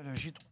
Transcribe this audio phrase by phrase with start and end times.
[0.00, 0.46] à la Gitron.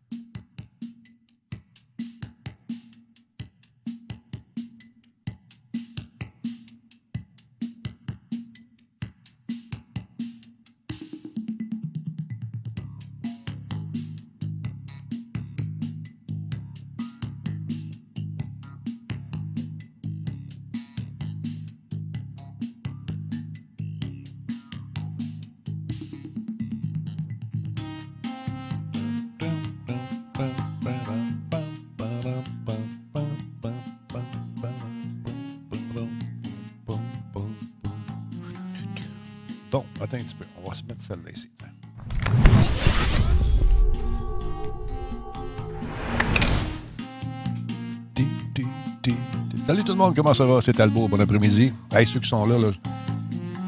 [49.66, 50.60] Salut tout le monde, comment ça va?
[50.62, 51.74] C'est Talbot, bon après-midi.
[51.92, 52.56] Hey, ceux qui sont là,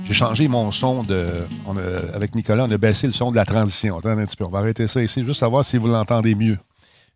[0.04, 1.26] j'ai changé mon son de.
[2.14, 3.98] avec Nicolas, on a baissé le son de la transition.
[3.98, 6.58] Attends un petit peu, on va arrêter ça ici, juste savoir si vous l'entendez mieux.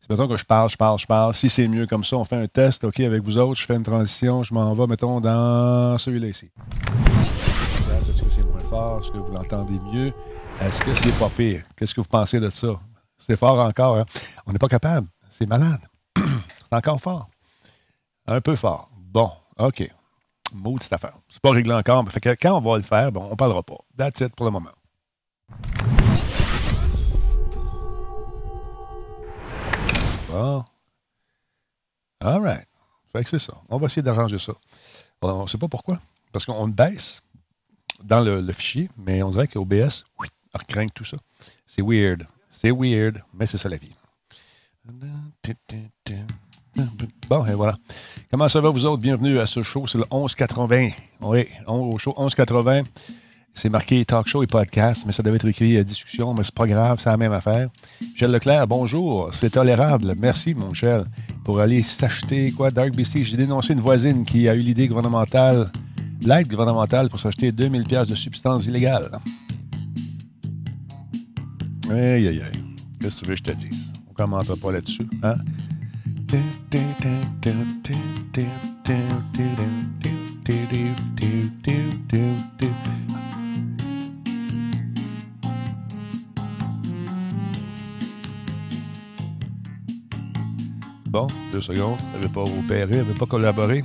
[0.03, 1.33] C'est mettons que je parle, je parle, je parle.
[1.33, 3.75] Si c'est mieux comme ça, on fait un test, OK, avec vous autres, je fais
[3.75, 6.51] une transition, je m'en vais, mettons, dans celui-là ici.
[8.99, 10.13] Est-ce que vous l'entendez mieux?
[10.61, 11.65] Est-ce que c'est pas pire?
[11.77, 12.69] Qu'est-ce que vous pensez de ça?
[13.19, 14.05] C'est fort encore, hein?
[14.47, 15.09] On n'est pas capable.
[15.31, 15.81] C'est malade.
[16.17, 17.29] c'est encore fort.
[18.27, 18.89] Un peu fort.
[18.97, 19.91] Bon, OK.
[20.53, 21.15] Maudit cette affaire.
[21.29, 22.05] C'est pas réglé encore.
[22.11, 23.79] Fait quand on va le faire, bon, on parlera pas.
[23.97, 24.71] That's it pour le moment.
[30.31, 30.65] Bon.
[32.21, 32.69] All right.
[33.13, 33.55] Fait que c'est ça.
[33.69, 34.53] On va essayer d'arranger ça.
[35.23, 35.99] on ne sait pas pourquoi.
[36.33, 37.24] Parce qu'on baisse
[38.05, 41.17] dans le, fichier, mais on dirait qu'OBS, oui, recrinque tout ça.
[41.67, 42.27] C'est weird.
[42.51, 43.95] C'est weird, mais c'est ça la vie.
[47.29, 47.77] Bon, et voilà.
[48.31, 49.01] Comment ça va, vous autres?
[49.01, 49.87] Bienvenue à ce show.
[49.87, 50.91] C'est le 1180.
[51.23, 52.83] Oui, au show 1180.
[53.57, 56.55] C'est marqué talk show et podcast, mais ça devait être écrit euh, discussion, mais c'est
[56.55, 57.69] pas grave, c'est la même affaire.
[58.01, 59.33] Michel Leclerc, bonjour.
[59.33, 60.17] C'est tolérable.
[60.19, 61.05] Merci, mon Michel.
[61.45, 62.73] Pour aller s'acheter quoi?
[62.73, 63.23] Dark BC.
[63.23, 65.71] J'ai dénoncé une voisine qui a eu l'idée gouvernementale,
[66.23, 69.11] l'aide gouvernementale pour s'acheter 2000 pièces de substances illégales.
[71.91, 72.65] Aïe, aïe, aïe.
[73.01, 73.93] Qu'est-ce que tu veux que je te dise?
[74.07, 75.09] On ne commentera pas là-dessus.
[75.23, 75.35] Hein?
[91.15, 91.97] Bon, deux secondes.
[92.13, 93.85] Elle n'avait pas opéré, elle n'avait pas collaboré.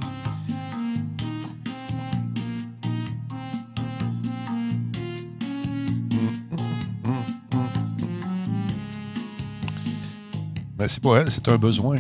[10.90, 11.96] C'est pour elle, c'est un besoin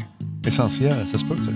[0.45, 0.93] essentiel.
[1.11, 1.51] Ça se peut ça.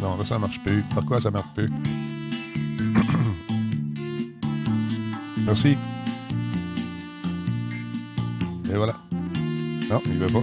[0.00, 0.82] Non, là, ça marche plus.
[0.94, 1.68] Pourquoi ça marche plus?
[5.44, 5.76] Merci.
[8.72, 8.94] Et voilà.
[9.90, 10.40] Non, il veut pas.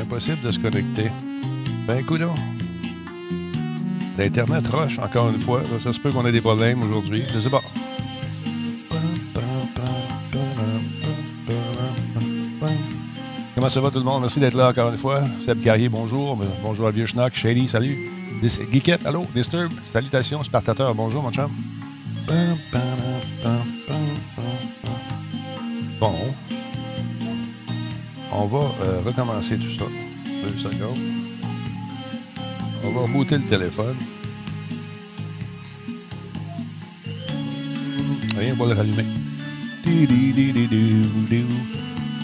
[0.00, 1.10] Impossible de se connecter.
[1.88, 2.34] Ben, coudons.
[4.16, 5.62] L'Internet roche, encore une fois.
[5.82, 7.24] Ça se peut qu'on ait des problèmes aujourd'hui.
[7.34, 7.62] Je sais pas.
[13.54, 14.20] Comment ça va tout le monde?
[14.22, 15.22] Merci d'être là encore une fois.
[15.40, 16.38] Seb Carrier, bonjour.
[16.62, 17.34] Bonjour à Vieux Schnock.
[17.34, 18.10] Shady, salut.
[18.70, 19.26] Geekette, allô?
[19.34, 20.42] Disturb, salutations.
[20.44, 21.50] Spartateur, bonjour mon chum.
[26.00, 26.14] Bon.
[28.32, 29.84] On va euh, recommencer tout ça.
[30.42, 30.98] Deux secondes.
[32.86, 33.96] On va rebooter le téléphone.
[38.36, 39.04] Rien, on va le rallumer.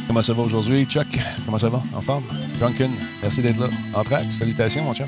[0.06, 1.06] Comment ça va aujourd'hui, Chuck?
[1.44, 1.82] Comment ça va?
[1.94, 2.24] En forme?
[2.58, 2.90] Drunken,
[3.22, 3.68] merci d'être là.
[3.94, 5.06] En track, salutations, mon chum.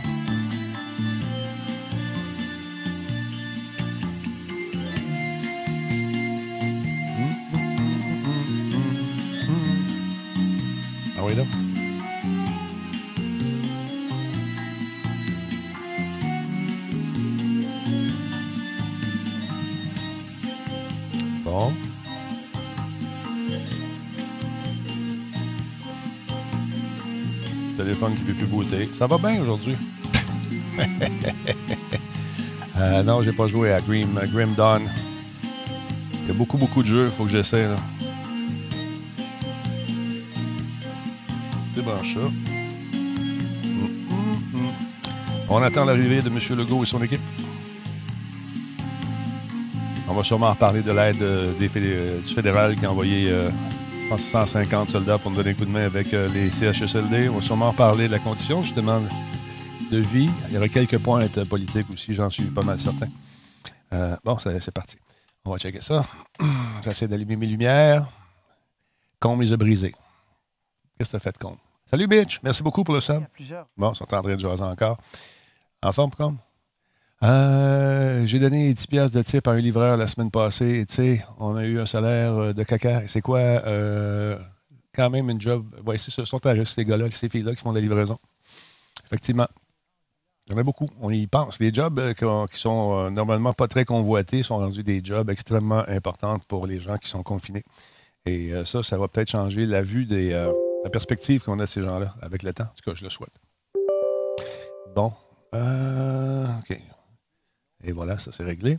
[28.94, 29.77] Ça va bien aujourd'hui.
[32.79, 34.91] euh, non, j'ai pas joué à Grim, Grim Dawn.
[36.23, 37.67] Il y a beaucoup, beaucoup de jeux, faut que j'essaie.
[41.75, 42.21] Débranche ça.
[45.49, 46.38] On attend l'arrivée de M.
[46.59, 47.21] Legault et son équipe.
[50.09, 53.33] On va sûrement reparler de l'aide euh, euh, du fédéral qui a envoyé
[54.19, 57.29] 150 soldats pour nous donner un coup de main avec euh, les CHSLD.
[57.29, 59.00] On va sûrement en parler de la condition, justement,
[59.91, 60.31] de vie.
[60.49, 63.06] Il y aura quelques pointes politiques aussi, j'en suis pas mal certain.
[63.93, 64.97] Euh, bon, c'est parti.
[65.44, 66.05] On va checker ça.
[66.85, 68.06] J'essaie d'allumer mes lumières.
[69.20, 69.94] Combe les a brisés.
[70.99, 71.56] Qu'est-ce que tu as fait, Combe?
[71.91, 72.41] Salut, bitch.
[72.43, 73.23] Merci beaucoup pour le sub.
[73.76, 74.99] Bon, ils sont en train de jaser encore.
[75.82, 76.37] En forme, Combe?
[77.23, 80.85] Euh, j'ai donné 10 piastres de type à un livreur la semaine passée.
[80.89, 83.07] Tu sais, on a eu un salaire euh, de caca.
[83.07, 83.39] C'est quoi?
[83.39, 84.39] Euh,
[84.95, 85.65] quand même une job.
[85.87, 88.19] Ouais, c'est sont à ces gars-là, ces filles-là qui font de la livraison.
[89.07, 89.47] Effectivement.
[90.49, 90.89] Il y en a beaucoup.
[91.01, 91.61] On y pense.
[91.61, 96.67] Les jobs qui sont normalement pas très convoités sont rendus des jobs extrêmement importants pour
[96.67, 97.63] les gens qui sont confinés.
[98.27, 101.83] Et ça, ça va peut-être changer la vue des, la perspective qu'on a de ces
[101.83, 102.65] gens-là avec le temps.
[102.65, 103.33] En tout cas, je le souhaite.
[104.97, 105.13] Bon.
[105.53, 106.77] OK.
[107.82, 108.79] Et voilà, ça c'est réglé.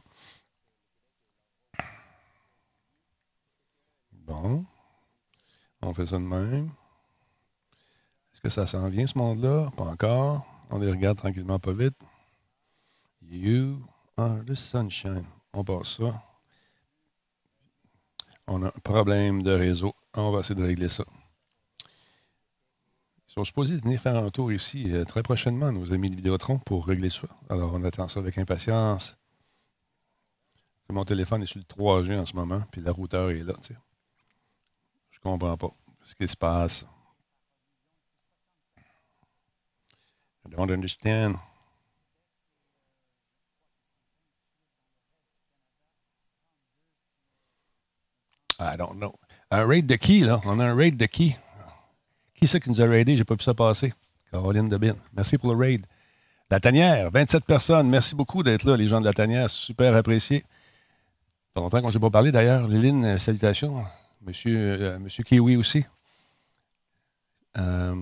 [4.12, 4.66] Bon.
[5.82, 6.70] On fait ça de même.
[8.34, 9.70] Est-ce que ça s'en vient, ce monde-là?
[9.76, 10.46] Pas encore.
[10.70, 11.98] On les regarde tranquillement, pas vite.
[13.22, 13.86] You
[14.18, 15.26] are the sunshine.
[15.54, 16.24] On passe ça.
[18.48, 19.94] On a un problème de réseau.
[20.14, 21.04] On va essayer de régler ça.
[23.34, 26.86] Sont supposés venir faire un tour ici euh, très prochainement, nos amis de Vidéotron, pour
[26.86, 27.28] régler ça.
[27.50, 29.18] Alors, on attend ça avec impatience.
[30.88, 33.56] Mon téléphone est sur le 3G en ce moment, puis la routeur est là.
[33.64, 33.76] Sais.
[35.10, 35.70] Je comprends pas
[36.04, 36.86] ce qui se passe.
[40.46, 41.38] I don't understand.
[48.60, 49.16] I don't know.
[49.50, 50.40] Un raid de qui, là?
[50.46, 51.36] On a un raid de qui?
[52.36, 53.16] Qui c'est qui nous a raidé?
[53.16, 53.94] J'ai pas vu ça passer.
[54.32, 54.96] Caroline Debin.
[55.16, 55.86] Merci pour le raid.
[56.50, 57.90] La Tanière, 27 personnes.
[57.90, 59.50] Merci beaucoup d'être là, les gens de la Tanière.
[59.50, 60.40] Super apprécié.
[60.40, 60.46] Ça
[61.56, 62.68] fait longtemps qu'on ne s'est pas parlé d'ailleurs.
[62.68, 63.84] Léline, euh, salutations.
[64.22, 65.86] Monsieur, euh, Monsieur Kiwi aussi.
[67.58, 67.94] Euh,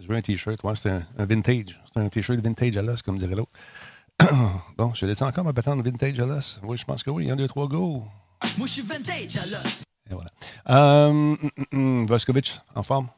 [0.00, 0.62] je veux un T-shirt.
[0.64, 1.78] Ouais, c'est un, vintage.
[1.92, 3.52] C'est un T-shirt vintage à l'os, comme dirait l'autre.
[4.76, 6.60] bon, je laisse encore ma patente vintage à l'os?
[6.62, 7.24] Oui, je pense que oui.
[7.24, 8.04] Il y a un, deux, trois, go.
[8.56, 9.82] Moi, je suis vintage à l'os.
[10.10, 10.30] Et voilà.
[10.70, 11.36] Euh,
[12.06, 13.08] Voskovitch, en forme?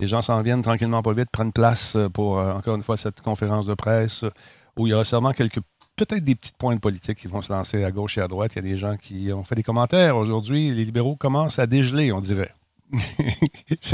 [0.00, 2.96] Les gens s'en viennent tranquillement pas vite, prennent place euh, pour, euh, encore une fois,
[2.96, 4.30] cette conférence de presse euh,
[4.76, 5.60] où il y aura sûrement quelques,
[5.94, 8.52] peut-être des petites pointes politiques qui vont se lancer à gauche et à droite.
[8.54, 10.72] Il y a des gens qui ont fait des commentaires aujourd'hui.
[10.72, 12.52] Les libéraux commencent à dégeler, on dirait.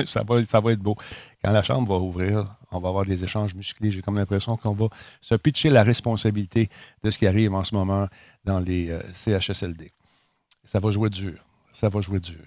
[0.06, 0.96] ça, va, ça va être beau.
[1.44, 3.90] Quand la Chambre va ouvrir, on va avoir des échanges musclés.
[3.90, 4.88] J'ai comme l'impression qu'on va
[5.20, 6.70] se pitcher la responsabilité
[7.02, 8.08] de ce qui arrive en ce moment
[8.44, 9.92] dans les CHSLD.
[10.64, 11.44] Ça va jouer dur.
[11.72, 12.44] Ça va jouer dur.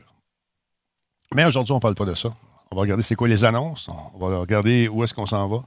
[1.33, 2.33] Mais aujourd'hui, on ne parle pas de ça.
[2.73, 3.87] On va regarder c'est quoi les annonces.
[4.15, 5.63] On va regarder où est-ce qu'on s'en va.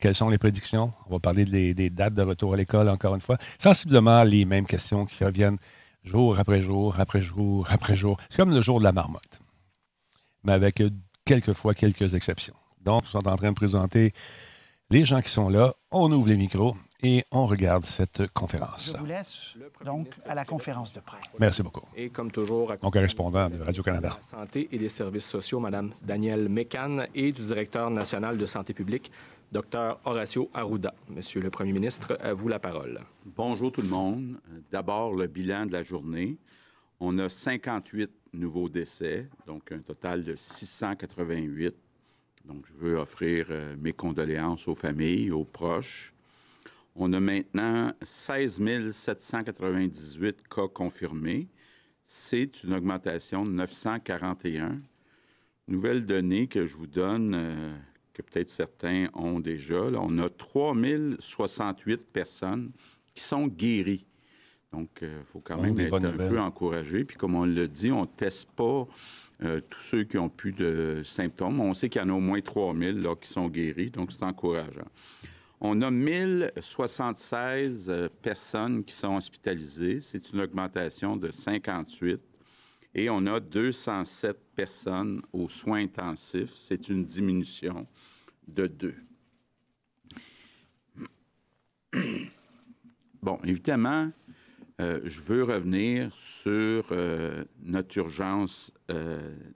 [0.00, 0.94] Quelles sont les prédictions?
[1.06, 3.36] On va parler des, dates de retour à l'école, encore une fois.
[3.58, 5.58] Sensiblement les mêmes questions qui reviennent
[6.04, 8.16] jour après jour, après jour, après jour.
[8.30, 9.38] C'est comme le jour de la marmotte,
[10.42, 10.82] mais avec
[11.26, 12.54] quelquefois quelques exceptions.
[12.80, 14.14] Donc, nous sommes en train de présenter
[14.90, 15.74] les gens qui sont là.
[15.90, 18.92] On ouvre les micros et on regarde cette conférence.
[18.94, 19.54] Je vous laisse
[19.84, 21.24] donc à la conférence de presse.
[21.38, 21.82] Merci beaucoup.
[21.94, 24.16] Et comme toujours, mon correspondant de Radio-Canada.
[24.22, 29.12] Santé et des services sociaux, Mme Danielle Mécan, et du directeur national de santé publique,
[29.52, 30.94] Dr Horacio Arruda.
[31.08, 33.00] Monsieur le Premier ministre, à vous la parole.
[33.24, 34.40] Bonjour tout le monde.
[34.72, 36.38] D'abord, le bilan de la journée.
[37.00, 41.74] On a 58 nouveaux décès, donc un total de 688.
[42.48, 46.14] Donc, je veux offrir euh, mes condoléances aux familles, aux proches.
[46.96, 51.48] On a maintenant 16 798 cas confirmés.
[52.04, 54.80] C'est une augmentation de 941.
[55.68, 57.76] Nouvelle donnée que je vous donne, euh,
[58.14, 62.72] que peut-être certains ont déjà, on a 3068 personnes
[63.14, 64.06] qui sont guéries.
[64.72, 67.04] Donc, il euh, faut quand même être un peu encouragé.
[67.04, 68.88] Puis, comme on le dit, on ne teste pas
[69.42, 71.60] euh, tous ceux qui ont plus de symptômes.
[71.60, 74.24] On sait qu'il y en a au moins 3000 là, qui sont guéris, donc c'est
[74.24, 74.88] encourageant.
[75.60, 80.00] On a 1076 euh, personnes qui sont hospitalisées.
[80.00, 82.20] C'est une augmentation de 58.
[82.94, 86.54] Et on a 207 personnes aux soins intensifs.
[86.56, 87.86] C'est une diminution
[88.46, 88.94] de 2.
[93.20, 94.12] Bon, évidemment,
[94.80, 98.72] euh, je veux revenir sur euh, notre urgence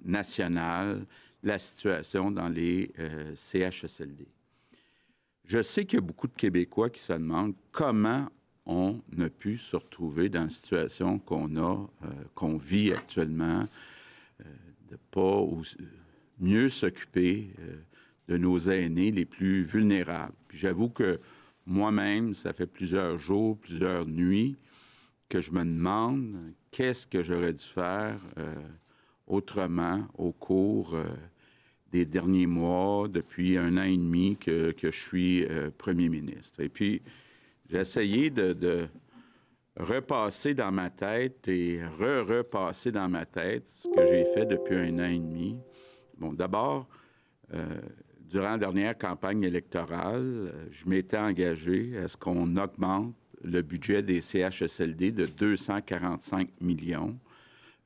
[0.04, 1.06] nationale,
[1.42, 2.92] la situation dans les
[3.34, 4.26] CHSLD.
[5.44, 8.28] Je sais qu'il y a beaucoup de Québécois qui se demandent comment
[8.64, 13.66] on a pu se retrouver dans la situation qu'on a, euh, qu'on vit actuellement,
[14.40, 14.44] euh,
[14.90, 15.44] de pas
[16.38, 17.76] mieux s'occuper euh,
[18.28, 20.32] de nos aînés les plus vulnérables.
[20.52, 21.20] j'avoue que
[21.66, 24.56] moi-même, ça fait plusieurs jours, plusieurs nuits
[25.32, 28.18] que je me demande qu'est-ce que j'aurais dû faire
[29.26, 30.94] autrement au cours
[31.92, 36.60] des derniers mois, depuis un an et demi que, je suis euh, premier ministre.
[36.60, 37.02] Et puis,
[37.70, 38.88] j'ai essayé de,
[39.78, 44.98] repasser dans ma tête et re-repasser dans ma tête ce que j'ai fait depuis un
[44.98, 45.56] an et demi.
[46.18, 46.86] Bon, d'abord,
[47.54, 47.80] euh,
[48.20, 54.20] durant la dernière campagne électorale, je m'étais engagé à ce qu'on augmente le budget des
[54.20, 57.18] CHSLD de 245 millions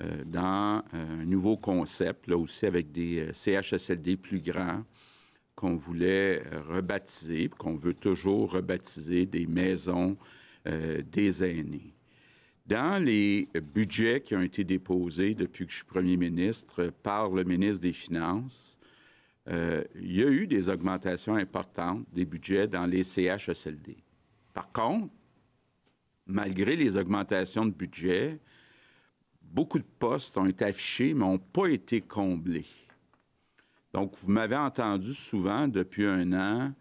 [0.02, 4.84] euh, dans un nouveau concept, là aussi avec des euh, CHSLD plus grands
[5.54, 10.16] qu'on voulait euh, rebaptiser, qu'on veut toujours rebaptiser des maisons
[11.12, 11.94] des aînés.
[12.66, 17.44] Dans les budgets qui ont été déposés depuis que je suis premier ministre par le
[17.44, 18.76] ministre des Finances,
[19.48, 23.96] il y a eu des augmentations importantes des budgets dans les CHSLD.
[24.52, 25.08] Par contre,
[26.26, 28.38] malgré les augmentations de budget,
[29.42, 32.66] beaucoup de postes ont été affichés, mais n'ont pas été comblés.
[33.92, 36.74] Donc, vous m'avez entendu souvent depuis un an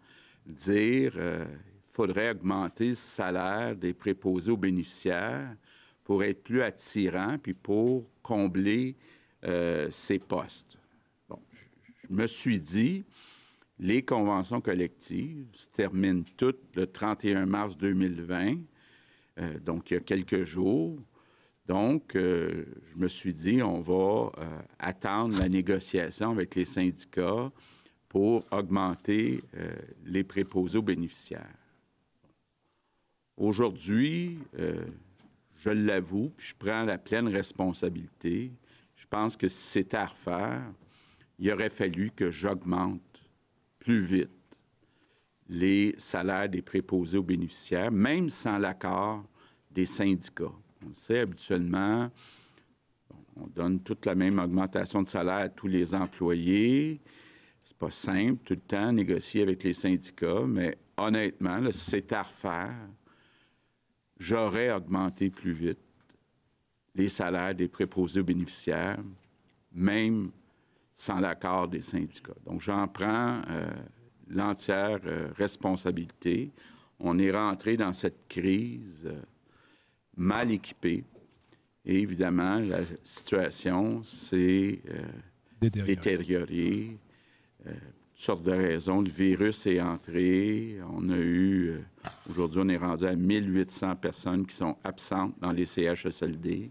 [0.44, 1.44] dire qu'il euh,
[1.86, 5.56] faudrait augmenter le salaire des préposés aux bénéficiaires
[6.04, 8.96] pour être plus attirant, puis pour combler
[9.44, 10.78] euh, ces postes.
[11.28, 11.40] Bon,
[12.08, 13.04] je me suis dit,
[13.78, 18.58] les conventions collectives se terminent toutes le 31 mars 2020,
[19.38, 20.98] euh, donc il y a quelques jours.
[21.66, 27.50] Donc, euh, je me suis dit, on va euh, attendre la négociation avec les syndicats
[28.08, 29.42] pour augmenter
[30.04, 31.58] les préposés aux bénéficiaires.
[33.36, 34.38] Aujourd'hui,
[35.56, 38.52] je l'avoue, puis je prends la pleine responsabilité.
[38.94, 40.62] Je pense que si c'était à refaire,
[41.38, 43.22] il aurait fallu que j'augmente
[43.80, 44.35] plus vite
[45.48, 49.24] les salaires des préposés aux bénéficiaires, même sans l'accord
[49.70, 50.52] des syndicats.
[50.86, 52.10] On sait habituellement,
[53.36, 57.00] on donne toute la même augmentation de salaire à tous les employés.
[57.62, 62.88] C'est pas simple tout le temps négocier avec les syndicats, mais honnêtement, c'était à refaire,
[64.18, 65.78] j'aurais augmenté plus vite
[66.94, 68.98] les salaires des préposés aux bénéficiaires,
[69.72, 70.30] même
[70.94, 72.32] sans l'accord des syndicats.
[72.46, 73.70] Donc, j'en prends euh,
[74.28, 76.52] l'entière euh, responsabilité.
[76.98, 79.06] On est rentré dans cette crise.
[79.06, 79.20] Euh,
[80.16, 81.04] mal équipés.
[81.84, 85.04] Et évidemment, la situation s'est euh,
[85.60, 86.98] détériorée.
[87.62, 89.02] Toutes sortes de raisons.
[89.02, 90.78] Le virus est entré.
[90.90, 91.78] On a eu,
[92.30, 96.70] aujourd'hui, on est rendu à 1800 personnes qui sont absentes dans les CHSLD.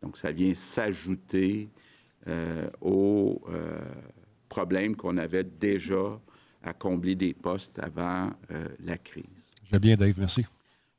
[0.00, 1.68] Donc, ça vient s'ajouter
[2.80, 3.42] aux
[4.48, 6.18] problèmes qu'on avait déjà
[6.62, 8.30] à combler des postes avant
[8.84, 9.52] la crise.
[9.70, 10.14] J'ai bien, Dave.
[10.18, 10.44] Merci.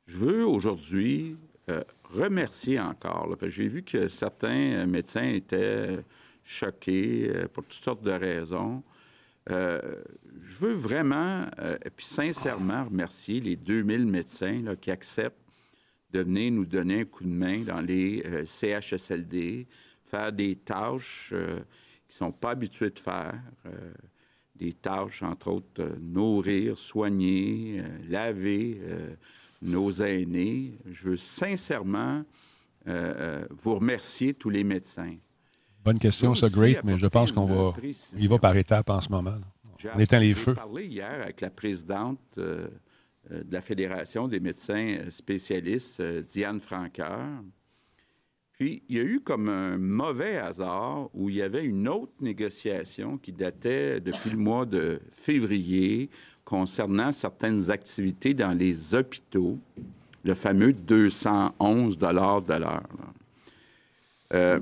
[0.06, 1.36] Je veux aujourd'hui
[1.70, 5.98] euh, remercier encore, parce que j'ai vu que certains euh, médecins étaient
[6.42, 8.82] choqués euh, pour toutes sortes de raisons.
[9.48, 11.46] je veux vraiment,
[11.84, 15.36] et puis sincèrement, remercier les 2000 médecins qui acceptent
[16.12, 19.66] de venir nous donner un coup de main dans les CHSLD,
[20.04, 21.64] faire des tâches qu'ils ne
[22.08, 23.34] sont pas habitués de faire,
[24.54, 28.80] des tâches, entre autres, nourrir, soigner, laver
[29.64, 30.78] nos aînés.
[30.90, 32.22] Je veux sincèrement
[32.86, 35.16] euh, euh, vous remercier, tous les médecins.
[35.82, 37.72] Bonne question, ça, great, mais je pense qu'on va.
[38.18, 39.34] Il va par étapes en ce moment.
[39.94, 40.52] On éteint les feux.
[40.52, 42.68] J'ai parlé hier avec la présidente euh,
[43.30, 47.20] de la Fédération des médecins spécialistes, Diane Franqueur.
[48.58, 52.12] Puis, il y a eu comme un mauvais hasard où il y avait une autre
[52.20, 56.08] négociation qui datait depuis le mois de février
[56.44, 59.58] concernant certaines activités dans les hôpitaux,
[60.22, 62.82] le fameux 211 de l'heure.
[64.32, 64.60] Euh,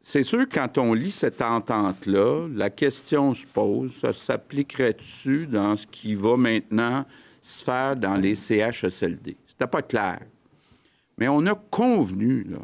[0.00, 5.86] c'est sûr, quand on lit cette entente-là, la question se pose, ça s'appliquerait-tu dans ce
[5.86, 7.04] qui va maintenant
[7.42, 9.36] se faire dans les CHSLD?
[9.46, 10.20] C'était pas clair.
[11.18, 12.58] Mais on a convenu, là,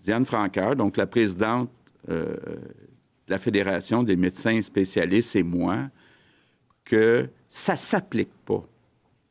[0.00, 1.70] Diane Franqueur, donc la présidente
[2.08, 2.38] de
[3.28, 5.88] la Fédération des médecins spécialistes et moi,
[6.84, 8.64] que ça ne s'applique pas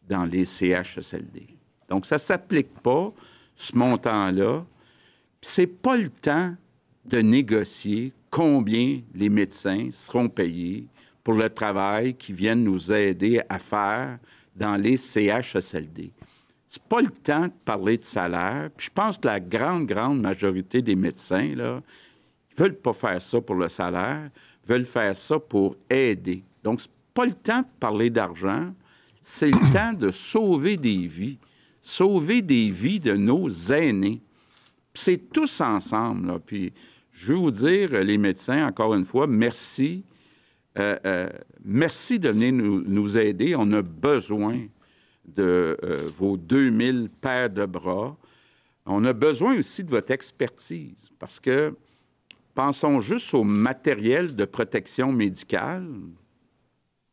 [0.08, 1.48] dans les CHSLD.
[1.88, 3.14] Donc, ça ne s'applique pas,
[3.56, 4.66] ce montant-là.
[5.42, 6.56] Ce n'est pas le temps
[7.06, 10.88] de négocier combien les médecins seront payés
[11.24, 14.20] pour le travail qu'ils viennent nous aider à faire
[14.56, 16.12] dans les CHSLD.
[16.68, 18.70] C'est pas le temps de parler de salaire.
[18.78, 21.82] je pense que la grande, grande majorité des médecins, là,
[22.52, 24.30] ils veulent pas faire ça pour le salaire,
[24.68, 26.44] veulent faire ça pour aider.
[26.64, 26.82] Donc,
[27.14, 28.74] pas le temps de parler d'argent,
[29.22, 31.40] c'est le temps de sauver des vies,
[31.82, 34.22] sauver des vies de nos aînés.
[34.94, 36.40] C'est tous ensemble.
[36.42, 36.74] Puis
[37.12, 40.04] je veux vous dire, les médecins, encore une fois, merci.
[40.78, 41.30] Euh, euh,
[41.64, 43.56] merci de venir nous, aider.
[43.56, 44.60] On a besoin
[45.28, 48.16] de euh, vos 2000 paires de bras.
[48.86, 51.76] On a besoin aussi de votre expertise parce que
[52.54, 55.88] pensons juste au matériel de protection médicale.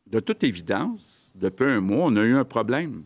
[0.07, 3.03] De toute évidence, depuis un mois, on a eu un problème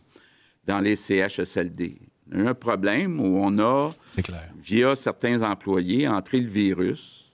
[0.66, 1.96] dans les CHSLD.
[2.30, 3.94] On a eu un problème où on a,
[4.58, 7.32] via certains employés, entré le virus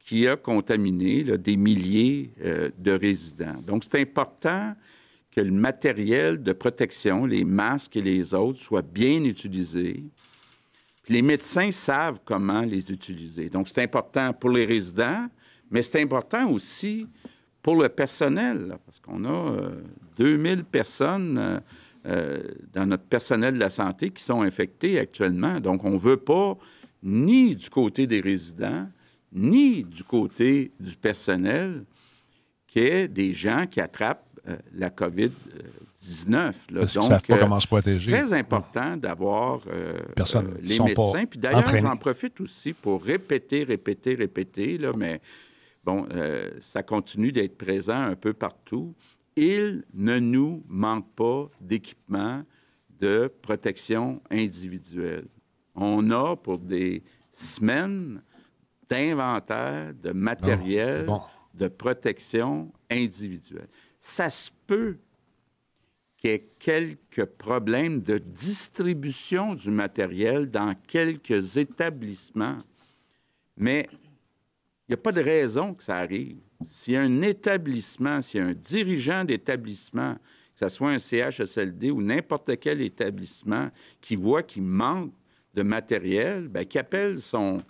[0.00, 3.62] qui a contaminé des milliers euh, de résidents.
[3.66, 4.74] Donc, c'est important
[5.34, 10.04] que le matériel de protection, les masques et les autres, soient bien utilisés.
[11.08, 13.50] les médecins savent comment les utiliser.
[13.50, 15.26] Donc, c'est important pour les résidents,
[15.70, 17.06] mais c'est important aussi
[17.60, 19.70] pour le personnel, parce qu'on a
[20.16, 21.60] 2000 euh, personnes euh,
[22.06, 25.58] euh, dans notre personnel de la santé qui sont infectés actuellement.
[25.60, 26.56] Donc, on ne veut pas,
[27.02, 28.88] ni du côté des résidents,
[29.32, 31.84] ni du côté du personnel,
[32.66, 34.33] qu'il y ait des gens qui attrapent
[34.74, 35.30] la COVID-19.
[36.74, 38.12] Parce Donc, pas comment se protéger.
[38.12, 39.60] Très important d'avoir
[40.62, 41.24] les médecins.
[41.26, 45.20] Puis d'ailleurs, j'en profite aussi pour répéter, répéter, répéter, là, mais
[45.84, 48.94] bon, euh, ça continue d'être présent un peu partout.
[49.36, 52.42] Il ne nous manque pas d'équipement
[53.00, 55.26] de protection individuelle.
[55.74, 58.22] On a pour des semaines
[58.88, 61.06] d'inventaire de matériel
[61.54, 63.68] de protection individuelle.
[64.06, 64.98] Ça se peut
[66.18, 72.58] qu'il y ait quelques problèmes de distribution du matériel dans quelques établissements,
[73.56, 76.36] mais il n'y a pas de raison que ça arrive.
[76.60, 80.20] A un établissement, a un dirigeant d'établissement, que
[80.60, 83.70] ce soit un CHSLD ou n'importe quel établissement,
[84.02, 85.14] qui voit qu'il manque
[85.54, 87.62] de matériel, bien, qui appelle son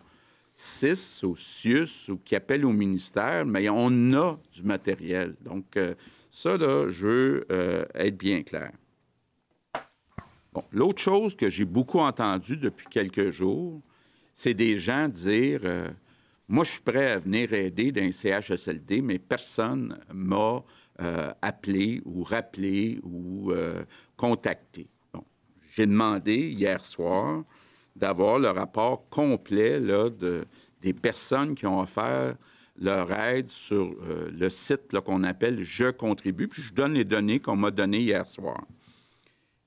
[0.53, 5.37] CIS ou CIUS ou qui appelle au ministère, mais on a du matériel.
[5.41, 5.95] Donc, euh,
[6.35, 8.73] ça, là, je veux euh, être bien clair.
[10.53, 13.81] Bon, L'autre chose que j'ai beaucoup entendu depuis quelques jours,
[14.33, 15.89] c'est des gens dire euh,
[16.49, 20.65] moi, je suis prêt à venir aider d'un CHSLD, mais personne m'a
[21.01, 23.53] euh, appelé ou rappelé ou
[24.17, 24.89] contacté.
[25.71, 27.45] J'ai demandé hier soir
[27.95, 30.45] d'avoir le rapport complet là, de,
[30.83, 32.35] des personnes qui ont offert
[32.77, 36.49] leur aide sur euh, le site qu'on appelle Je contribue.
[36.49, 38.65] Puis je donne les données qu'on m'a données hier soir.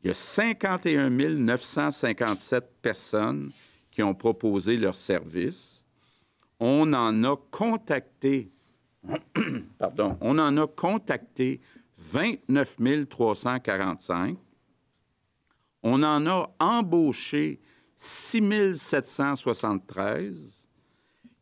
[0.03, 3.51] Il y a 51 957 personnes
[3.91, 5.83] qui ont proposé leur service
[6.59, 8.51] on en a contacté,
[9.77, 11.61] pardon, on en a contacté
[11.97, 14.37] 29 345.
[15.83, 17.61] On en a embauché
[17.95, 20.66] 6 773.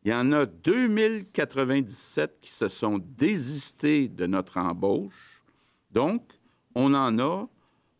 [0.06, 5.42] Il y en a 2097 qui se sont désistés de notre embauche.
[5.90, 6.32] Donc,
[6.76, 7.48] on en a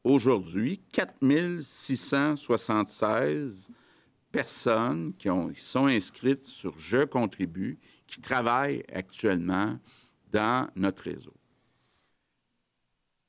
[0.04, 1.14] aujourd'hui 4
[1.62, 3.72] 676
[4.30, 9.76] personnes qui, sont inscrites sur Je contribue, qui travaillent actuellement
[10.30, 11.34] dans notre réseau.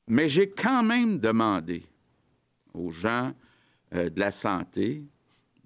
[0.08, 1.84] Mais j'ai quand même demandé
[2.76, 3.34] aux gens
[3.96, 5.04] euh, de la santé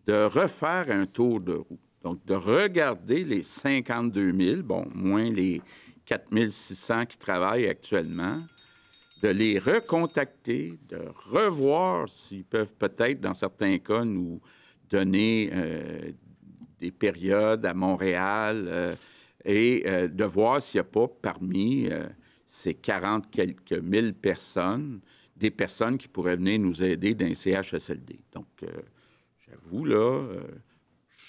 [0.08, 1.78] de refaire un tour de roue.
[2.04, 5.62] Donc, de regarder les 52 000, bon, moins les
[6.06, 8.38] 4 600 qui travaillent actuellement,
[9.22, 11.00] de les recontacter, de
[11.32, 14.42] revoir s'ils peuvent peut-être, dans certains cas, nous
[14.90, 16.12] donner euh,
[16.80, 18.96] des périodes à Montréal euh,
[19.46, 21.88] et euh, de voir s'il n'y a pas parmi
[22.46, 25.00] ces 40 quelques mille personnes
[25.38, 28.20] des personnes qui pourraient venir nous aider d'un CHSLD.
[28.32, 28.46] Donc,
[29.48, 30.24] j'avoue, là,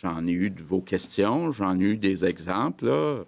[0.03, 3.25] j'en ai eu de vos questions, j'en ai eu des exemples.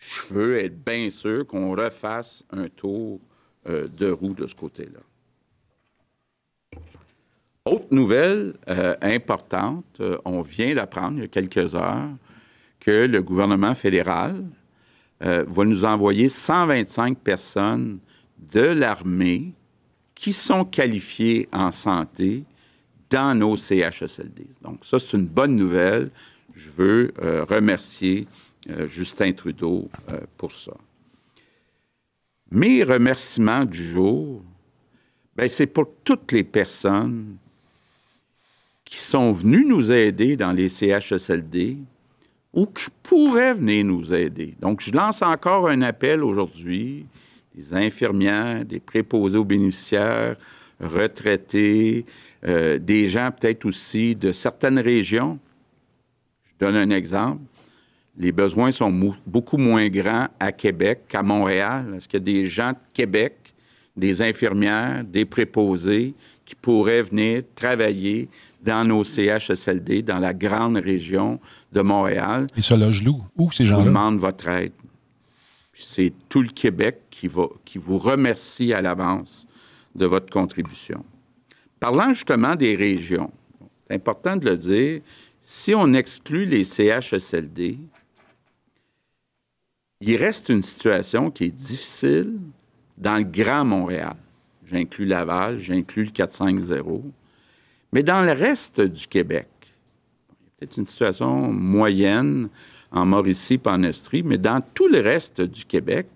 [0.00, 3.20] Je veux être bien sûr qu'on refasse un tour
[3.66, 5.00] de roue de ce côté-là.
[7.66, 12.10] Autre nouvelle euh, importante, euh, on vient d'apprendre il y a quelques heures
[12.78, 14.44] que le gouvernement fédéral
[15.22, 18.00] euh, va nous envoyer 125 personnes
[18.52, 19.54] de l'armée
[20.14, 22.44] qui sont qualifiées en santé
[23.14, 24.44] dans nos CHSLD.
[24.60, 26.10] Donc ça, c'est une bonne nouvelle.
[26.52, 27.14] Je veux
[27.48, 28.26] remercier
[28.86, 29.88] Justin Trudeau
[30.36, 30.72] pour ça.
[32.50, 34.42] Mes remerciements du jour,
[35.36, 37.36] ben, c'est pour toutes les personnes
[38.84, 41.78] qui sont venus nous aider dans les CHSLD
[42.52, 44.56] ou qui pourraient venir nous aider.
[44.60, 47.06] Donc, je lance encore un appel aujourd'hui,
[47.54, 50.36] des infirmières, des préposés aux bénéficiaires,
[50.80, 52.04] retraités,
[52.46, 55.38] euh, des gens peut-être aussi de certaines régions.
[56.44, 57.40] Je donne un exemple.
[58.16, 58.92] les besoins sont
[59.26, 61.94] beaucoup moins grands à Québec qu'à Montréal.
[61.96, 63.54] Est-ce qu'il y a des gens de Québec,
[63.96, 68.28] des infirmières, des préposés qui pourraient venir travailler
[68.62, 71.40] dans nos CHSLD, dans la grande région
[71.72, 72.46] de Montréal?
[72.56, 73.02] Et ça loge
[73.36, 73.78] où, ces gens-là?
[73.78, 74.72] Je vous demande votre aide.
[75.72, 79.46] C'est tout le Québec qui, va, qui vous remercie à l'avance
[79.94, 81.04] de votre contribution.
[81.84, 83.30] Parlant justement des régions,
[83.86, 85.02] c'est important de le dire,
[85.42, 87.76] si on exclut les CHSLD,
[90.00, 92.38] il reste une situation qui est difficile
[92.96, 94.16] dans le Grand Montréal.
[94.64, 97.02] J'inclus Laval, j'inclus le 450.
[97.92, 102.48] Mais dans le reste du Québec, il y a peut-être une situation moyenne
[102.92, 106.06] en Mauricie et en Estrie, mais dans tout le reste du Québec,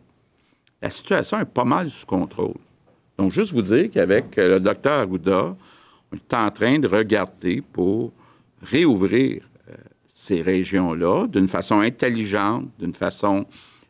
[0.80, 2.56] la situation est pas mal sous contrôle.
[3.18, 5.56] Donc, juste vous dire qu'avec le docteur Arruda,
[6.12, 8.12] on est en train de regarder pour
[8.62, 9.74] réouvrir euh,
[10.06, 13.44] ces régions-là d'une façon intelligente, d'une façon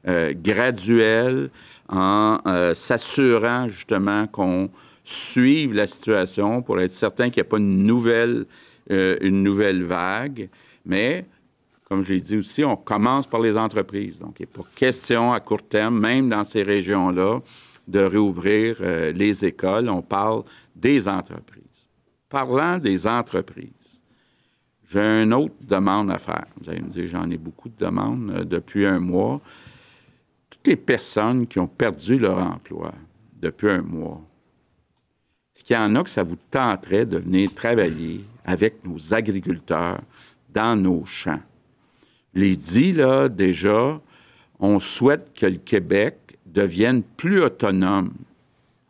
[0.06, 1.50] euh, graduelle,
[1.90, 4.70] en euh, s'assurant justement qu'on
[5.04, 8.46] suive la situation pour être certain qu'il n'y a pas une nouvelle,
[9.84, 10.48] vague.
[10.86, 11.26] Mais,
[11.84, 14.20] comme je l'ai dit aussi, on commence par les entreprises.
[14.20, 17.40] Donc, il n'est pas question à court terme, même dans ces régions-là,
[17.88, 19.88] de réouvrir les écoles.
[19.88, 20.44] On parle
[20.76, 21.88] des entreprises.
[22.28, 24.02] Parlant des entreprises,
[24.90, 26.46] j'ai une autre demande à faire.
[26.60, 29.40] Vous allez me dire, j'en ai beaucoup de demandes euh, depuis un mois.
[30.48, 32.92] Toutes les personnes qui ont perdu leur emploi
[33.40, 34.20] depuis un mois,
[35.54, 40.00] est-ce qu'il y en a que ça vous tenterait de venir travailler avec nos agriculteurs
[40.52, 41.42] dans nos champs?
[42.32, 44.00] Les dit, là, déjà,
[44.60, 46.27] on souhaite que le Québec
[46.58, 48.10] devienne plus autonome.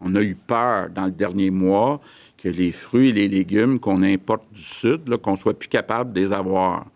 [0.01, 2.01] On a eu peur dans le dernier mois
[2.37, 6.21] que les fruits et les légumes qu'on importe du Sud, qu'on soit plus capable de
[6.21, 6.87] les avoir.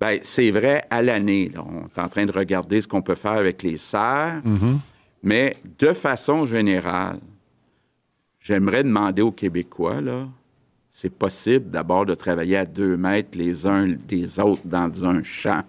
[0.00, 1.52] Bien, c'est vrai à l'année.
[1.56, 4.40] On est en train de regarder ce qu'on peut faire avec les serres.
[4.44, 4.78] Mm-hmm.
[5.22, 7.20] Mais de façon générale,
[8.40, 10.26] j'aimerais demander aux Québécois, là,
[10.88, 15.62] c'est possible d'abord de travailler à deux mètres les uns des autres dans un champ.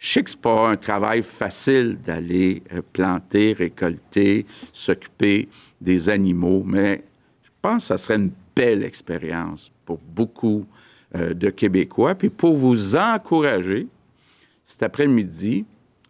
[0.00, 5.46] Je sais pas un travail facile d'aller euh, planter, récolter, s'occuper
[5.78, 7.04] des animaux, mais
[7.42, 10.64] je pense que ça serait une belle expérience pour beaucoup
[11.14, 12.14] euh, de Québécois.
[12.14, 13.88] Puis pour vous encourager,
[14.64, 15.66] cet après-midi,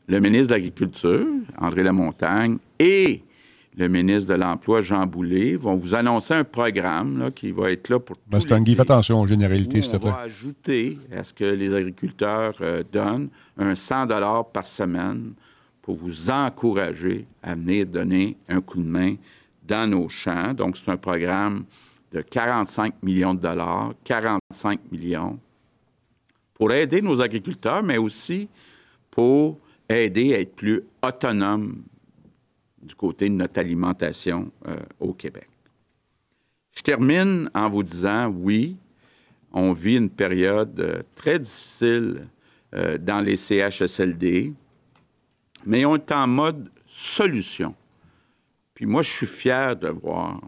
[0.07, 1.27] le ministre de l'Agriculture,
[1.59, 3.25] André Lamontagne, et
[3.77, 8.01] le ministre de l'Emploi, Jean Boulet, vont vous annoncer un programme qui va être là
[8.01, 10.11] pour ben, tous les attention aux généralités, s'il te plaît.
[10.11, 14.09] On va ajouter à ce que les agriculteurs euh, donnent un 100
[14.53, 15.33] par semaine
[15.83, 19.15] pour vous encourager à venir donner un coup de main
[19.67, 20.53] dans nos champs.
[20.53, 21.65] Donc, c'est un programme
[22.13, 25.39] de 45 millions de dollars, 45 millions,
[26.55, 28.49] pour aider nos agriculteurs, mais aussi
[29.11, 31.83] pour aider à être plus autonomes
[32.83, 35.49] du côté de notre alimentation euh, au Québec.
[36.73, 38.77] Je termine en vous disant, oui,
[39.53, 42.29] on vit une période euh, très difficile
[42.75, 44.53] euh, dans les CHSLD,
[45.67, 47.75] mais on est en mode solution.
[48.75, 50.41] Puis moi, je suis fier de voir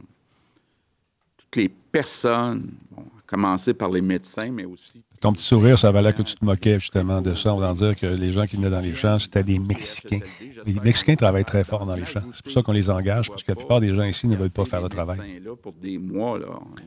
[1.37, 5.03] toutes les personnes, bon, à commencer par les médecins, mais aussi...
[5.23, 7.55] Ton petit sourire, ça valait que tu te moquais justement de ça.
[7.55, 10.19] On va dire que les gens qui venaient dans les champs, c'était des Mexicains.
[10.67, 12.25] Les Mexicains travaillent très fort dans les champs.
[12.33, 14.51] C'est pour ça qu'on les engage, parce que la plupart des gens ici ne veulent
[14.51, 15.41] pas faire le travail.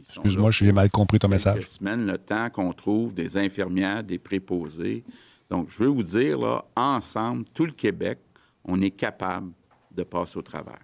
[0.09, 1.69] Excuse-moi, j'ai mal compris ton message.
[1.69, 5.05] semaines, le temps qu'on trouve des infirmières, des préposés.
[5.49, 8.19] Donc, je veux vous dire, là, ensemble, tout le Québec,
[8.65, 9.51] on est capable
[9.95, 10.75] de passer au travail.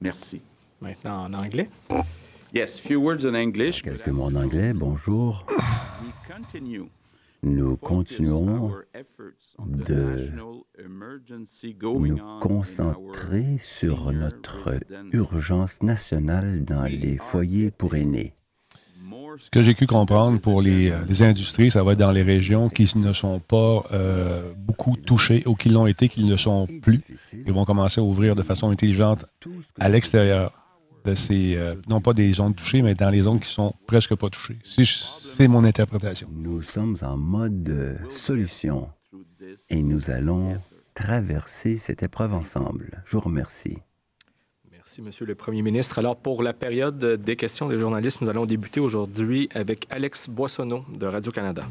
[0.00, 0.40] Merci.
[0.80, 1.68] Maintenant en anglais.
[2.54, 3.82] Yes, few words in English.
[3.82, 4.72] Quelques mots en anglais.
[4.72, 5.44] Bonjour.
[7.42, 8.70] Nous continuons
[9.58, 10.30] de
[11.82, 14.70] nous concentrer sur notre
[15.10, 18.34] urgence nationale dans les foyers pour aînés.
[19.38, 22.88] Ce que j'ai pu comprendre pour les, industries, ça va être dans les régions qui
[22.96, 27.00] ne sont pas euh, beaucoup touchées ou qui l'ont été, qui ne sont plus.
[27.32, 29.24] Ils vont commencer à ouvrir de façon intelligente
[29.80, 30.52] à l'extérieur
[31.04, 34.14] de ces, euh, non pas des zones touchées, mais dans les zones qui sont presque
[34.14, 34.58] pas touchées.
[34.64, 36.28] C'est mon interprétation.
[36.32, 38.88] Nous sommes en mode solution
[39.70, 40.56] et nous allons
[40.94, 43.02] traverser cette épreuve ensemble.
[43.04, 43.78] Je vous remercie.
[44.70, 45.98] Merci, Monsieur le Premier ministre.
[45.98, 50.84] Alors, pour la période des questions des journalistes, nous allons débuter aujourd'hui avec Alex Boissonneau
[50.94, 51.66] de Radio-Canada.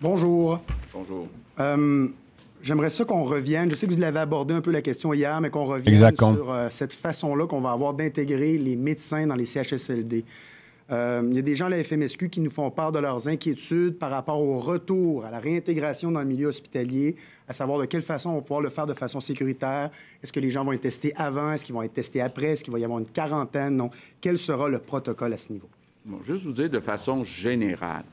[0.00, 0.60] Bonjour.
[0.92, 1.28] Bonjour.
[1.58, 2.08] Euh,
[2.62, 3.70] j'aimerais ça qu'on revienne.
[3.70, 6.50] Je sais que vous l'avez abordé un peu la question hier, mais qu'on revienne sur
[6.50, 10.24] euh, cette façon-là qu'on va avoir d'intégrer les médecins dans les CHSLD.
[10.90, 13.26] Euh, il y a des gens à la FMSQ qui nous font part de leurs
[13.26, 17.16] inquiétudes par rapport au retour, à la réintégration dans le milieu hospitalier,
[17.48, 19.90] à savoir de quelle façon on va pouvoir le faire de façon sécuritaire.
[20.22, 21.52] Est-ce que les gens vont être testés avant?
[21.52, 22.48] Est-ce qu'ils vont être testés après?
[22.48, 23.76] Est-ce qu'il va y avoir une quarantaine?
[23.76, 23.90] Non.
[24.20, 25.68] Quel sera le protocole à ce niveau?
[26.04, 28.04] Bon, juste vous dire de façon générale,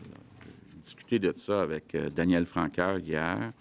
[0.73, 3.51] j'ai discuté de ça avec euh, Daniel Franqueur hier.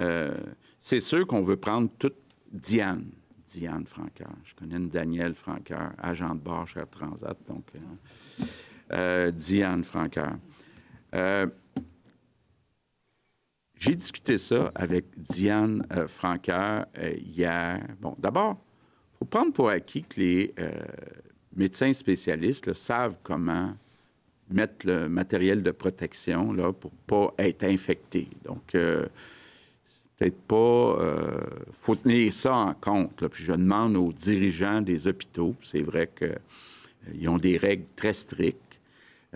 [0.00, 0.34] Euh,
[0.78, 2.16] c'est sûr qu'on veut prendre toute
[2.50, 3.06] Diane,
[3.46, 4.32] Diane Franqueur.
[4.44, 8.44] Je connais une Danielle Franqueur, agent de bord chez Transat, donc euh,
[8.92, 10.32] euh, Diane Franqueur.
[11.14, 11.46] Euh,
[13.76, 16.06] j'ai discuté ça avec Diane euh,
[17.16, 17.86] hier.
[18.00, 18.58] Bon, d'abord,
[19.14, 20.54] il faut prendre pour acquis que les
[21.54, 23.74] médecins spécialistes savent comment
[24.50, 28.28] mettre le matériel de protection là, pour pas être infecté.
[28.44, 28.74] Donc,
[30.20, 30.56] peut-être pas.
[31.00, 31.40] Euh,
[31.72, 33.20] faut tenir ça en compte.
[33.22, 33.28] là.
[33.28, 38.60] Puis je demande aux dirigeants des hôpitaux, c'est vrai qu'ils ont des règles très strictes.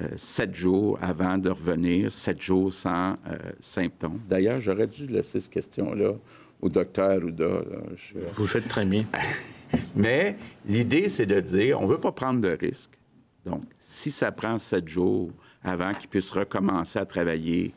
[0.00, 4.18] euh, sept jours avant de revenir, sept jours sans euh, symptômes.
[4.28, 6.14] D'ailleurs, j'aurais dû laisser cette question-là
[6.60, 7.44] au docteur Ouda.
[7.44, 7.78] là.
[7.94, 9.04] Je- Vous faites très bien.
[9.94, 12.98] mais l'idée, c'est de dire, on ne veut pas prendre de risques.
[13.46, 15.30] Donc, si ça prend sept jours
[15.62, 17.72] avant qu'ils puissent recommencer à travailler,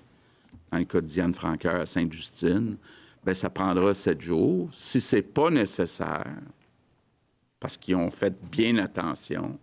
[0.71, 2.77] dans le cas de Diane Franqueur à Sainte-Justine,
[3.27, 4.69] bien, ça prendra sept jours.
[4.71, 6.25] Si ce n'est pas nécessaire,
[7.59, 9.57] parce qu'ils ont fait bien attention,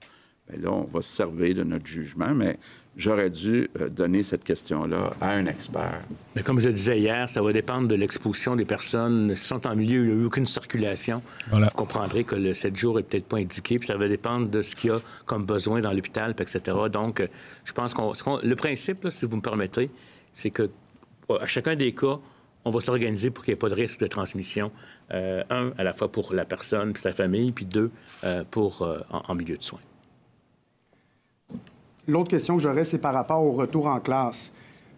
[0.50, 2.58] bien là, on va se servir de notre jugement, mais
[2.96, 6.02] j'aurais dû euh, donner cette question-là à un expert.
[6.36, 9.34] Mais comme je le disais hier, ça va dépendre de l'exposition des personnes.
[9.34, 11.66] Si sont en milieu où il n'y a eu aucune circulation, Voilà.
[11.68, 14.60] vous comprendrez que le 7 jours est peut-être pas indiqué, puis ça va dépendre de
[14.60, 16.60] ce qu'il y a comme besoin dans l'hôpital, etc.
[16.92, 17.26] Donc, euh,
[17.64, 18.12] je pense qu'on...
[18.42, 19.88] Le principe, là, si vous me permettez,
[20.34, 20.70] c'est que
[21.40, 22.18] à chacun des cas,
[22.64, 24.70] on va s'organiser pour qu'il n'y ait pas de risque de transmission.
[25.12, 27.90] Euh, un, à la fois pour la personne puis sa famille, puis deux,
[28.24, 29.80] euh, pour, euh, en, en milieu de soins.
[32.06, 34.52] L'autre question que j'aurais, c'est par rapport au retour en classe.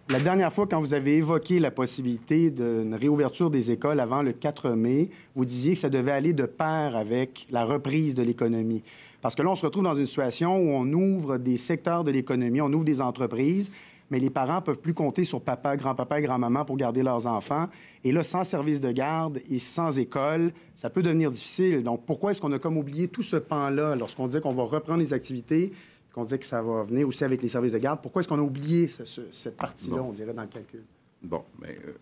[0.09, 4.33] La dernière fois, quand vous avez évoqué la possibilité d'une réouverture des écoles avant le
[4.33, 8.83] 4 mai, vous disiez que ça devait aller de pair avec la reprise de l'économie.
[9.20, 12.12] Parce que là, on se retrouve dans une situation où on ouvre des secteurs de
[12.12, 13.72] l'économie, on ouvre des entreprises,
[14.11, 17.69] mais les parents peuvent plus compter sur papa, grand-papa et grand-maman pour garder leurs enfants.
[18.05, 21.83] Et là, sans service de garde et sans école, ça peut devenir difficile.
[21.83, 25.01] Donc, pourquoi est-ce qu'on a comme oublié tout ce pan-là lorsqu'on disait qu'on va reprendre
[25.01, 25.73] les activités,
[26.12, 28.01] qu'on disait que ça va venir aussi avec les services de garde?
[28.01, 30.09] Pourquoi est-ce qu'on a oublié ce- ce- cette partie-là, Bon.
[30.11, 30.85] on dirait, dans le calcul?
[31.23, 31.92] Bon, mais euh,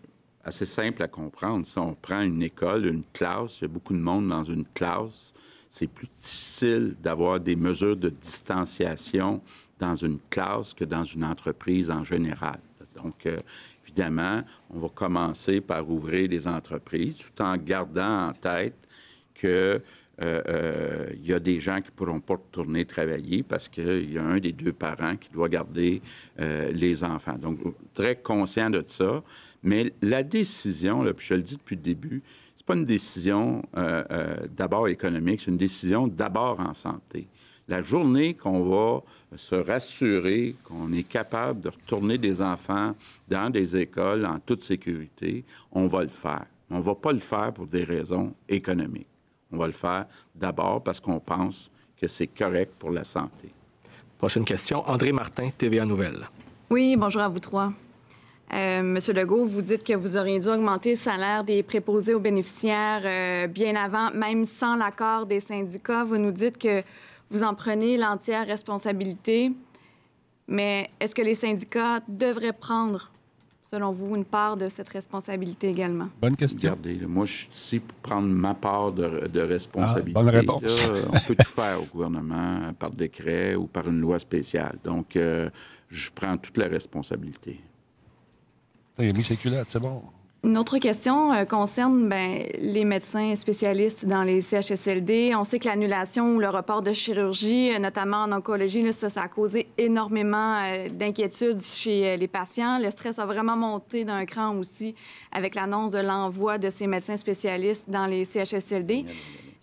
[0.43, 1.65] assez simple à comprendre.
[1.65, 4.65] Si on prend une école, une classe, il y a beaucoup de monde dans une
[4.75, 5.33] classe,
[5.67, 9.41] c'est plus difficile d'avoir des mesures de distanciation
[9.79, 12.59] dans une classe que dans une entreprise en général.
[12.95, 13.37] Donc, euh,
[13.83, 18.75] évidemment, on va commencer par ouvrir les entreprises tout en gardant en tête
[19.33, 19.81] que
[20.21, 24.13] euh, euh, il y a des gens qui ne pourront pas retourner travailler parce qu'il
[24.13, 26.01] y a un des deux parents qui doit garder
[26.37, 27.37] les enfants.
[27.37, 27.59] Donc,
[27.93, 29.23] très conscient de ça.
[29.61, 32.23] Mais la décision, puis je le dis depuis le début,
[32.55, 33.61] c'est pas une décision
[34.55, 37.27] d'abord économique, c'est une décision d'abord en santé.
[37.67, 39.01] La journée qu'on va
[39.35, 42.93] se rassurer qu'on est capable de retourner des enfants
[43.27, 46.45] dans des écoles en toute sécurité, on va le faire.
[46.69, 49.07] On ne va pas le faire pour des raisons économiques.
[49.51, 53.49] On va le faire d'abord parce qu'on pense que c'est correct pour la santé.
[54.17, 56.27] Prochaine question, André Martin, TVA Nouvelle.
[56.69, 57.71] Oui, bonjour à vous trois.
[58.53, 62.19] Euh, Monsieur Legault, vous dites que vous auriez dû augmenter le salaire des préposés aux
[62.19, 66.03] bénéficiaires euh, bien avant, même sans l'accord des syndicats.
[66.03, 66.83] Vous nous dites que
[67.29, 69.51] vous en prenez l'entière responsabilité.
[70.47, 73.11] Mais est-ce que les syndicats devraient prendre,
[73.63, 76.09] selon vous, une part de cette responsabilité également?
[76.21, 76.69] Bonne question.
[76.71, 80.13] Regardez, là, moi, je suis ici pour prendre ma part de, de responsabilité.
[80.15, 80.89] Ah, bonne réponse.
[80.89, 84.77] Là, on peut tout faire au gouvernement par décret ou par une loi spéciale.
[84.83, 85.49] Donc, euh,
[85.89, 87.59] je prends toute la responsabilité.
[88.99, 89.99] Il a mis ses culottes, c'est bon.
[90.45, 95.33] Une autre question euh, concerne ben, les médecins spécialistes dans les CHSLD.
[95.35, 99.27] On sait que l'annulation ou le report de chirurgie, euh, notamment en oncologie, ça, a
[99.27, 102.77] causé énormément euh, d'inquiétudes chez les patients.
[102.77, 104.93] Le stress a vraiment monté d'un cran aussi
[105.31, 109.03] avec l'annonce de l'envoi de ces médecins spécialistes dans les CHSLD.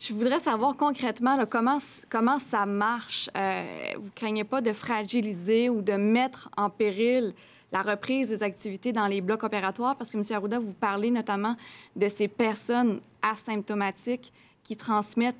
[0.00, 1.78] Je voudrais savoir concrètement comment,
[2.10, 3.30] comment ça marche.
[3.96, 7.34] Vous craignez pas de fragiliser ou de mettre en péril
[7.72, 9.96] la reprise des activités dans les blocs opératoires?
[9.96, 10.24] Parce que, M.
[10.30, 11.56] Arruda, vous parlez notamment
[11.96, 14.32] de ces personnes asymptomatiques
[14.62, 15.36] qui transmettent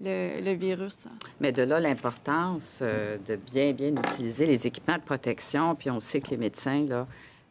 [0.00, 1.06] le, virus.
[1.40, 5.74] Mais de là, l'importance euh, de bien, bien utiliser les équipements de protection.
[5.74, 7.06] Puis on sait que les médecins, là,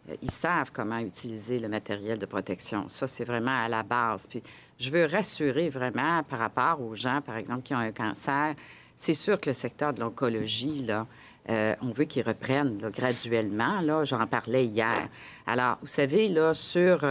[0.09, 2.89] euh, ils savent comment utiliser le matériel de protection.
[2.89, 4.27] Ça, c'est vraiment à la base.
[4.27, 4.43] Puis
[4.77, 8.55] je veux rassurer vraiment par rapport aux gens, par exemple, qui ont un cancer.
[8.95, 11.07] C'est sûr que le secteur de l'oncologie, là,
[11.49, 13.81] euh, on veut qu'ils reprennent graduellement.
[13.81, 15.07] Là, j'en parlais hier.
[15.45, 17.05] Alors, vous savez, là, sur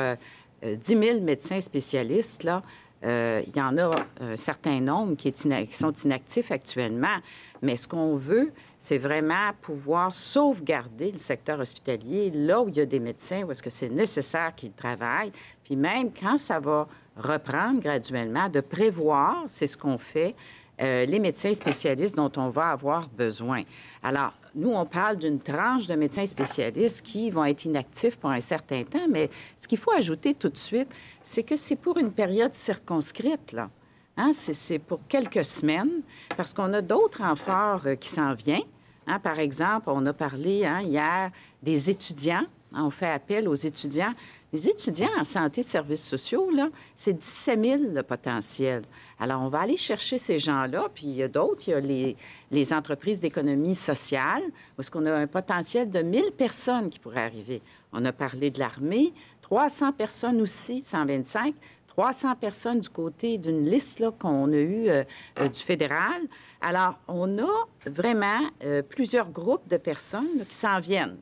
[0.62, 2.62] 10 000 médecins spécialistes, là,
[3.04, 5.34] il y en a un certain nombre qui,
[5.70, 7.18] sont inactifs actuellement.
[7.60, 12.80] Mais ce qu'on veut, c'est vraiment pouvoir sauvegarder le secteur hospitalier là où il y
[12.80, 16.88] a des médecins, où est-ce que c'est nécessaire qu'ils travaillent, puis même quand ça va
[17.16, 20.34] reprendre graduellement, de prévoir, c'est ce qu'on fait,
[20.80, 23.62] euh, les médecins spécialistes dont on va avoir besoin.
[24.02, 28.40] Alors, nous, on parle d'une tranche de médecins spécialistes qui vont être inactifs pour un
[28.40, 30.88] certain temps, mais ce qu'il faut ajouter tout de suite,
[31.22, 33.70] c'est que c'est pour une période circonscrite, là.
[34.16, 36.02] Hein, c'est pour quelques semaines,
[36.36, 38.60] parce qu'on a d'autres renforts euh, qui s'en viennent.
[39.06, 41.30] Hein, par exemple, on a parlé hein, hier
[41.62, 42.44] des étudiants.
[42.74, 44.12] on fait appel aux étudiants.
[44.52, 46.50] Les étudiants en santé et services sociaux,
[46.94, 48.82] c'est 17 000 le potentiel.
[49.22, 51.68] Alors, on va aller chercher ces gens-là, puis il y a d'autres.
[51.68, 52.16] Il y a
[52.50, 54.42] les, entreprises d'économie sociale,
[54.76, 57.62] où est-ce qu'on a un potentiel de 1000 personnes qui pourraient arriver.
[57.92, 61.54] On a parlé de l'armée, 300 personnes aussi, 125.
[61.86, 65.04] 300 personnes du côté d'une liste qu'on a eue euh,
[65.38, 66.22] euh, du fédéral.
[66.60, 71.18] Alors, on a vraiment euh, plusieurs groupes de personnes qui s'en viennent.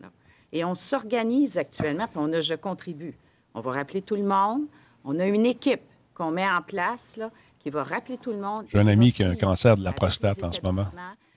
[0.52, 3.18] Et on s'organise actuellement, puis on a Je contribue.
[3.52, 4.62] On va rappeler tout le monde.
[5.04, 5.82] On a une équipe
[6.14, 7.18] qu'on met en place
[7.60, 8.64] qui va rappeler tout le monde.
[8.68, 10.86] J'ai un ami qui a un cancer de la prostate en ce moment.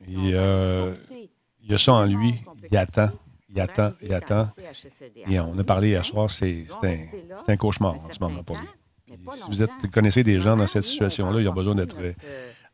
[0.07, 2.41] Et il y a ça en lui.
[2.71, 3.09] Il attend,
[3.49, 4.47] il attend, il attend.
[5.27, 6.95] Et on a parlé hier soir, c'est un,
[7.47, 8.67] un, cauchemar en ce moment pour lui
[9.35, 12.13] si vous êtes, connaissez des gens dans cette situation-là, ils ont besoin d'être euh,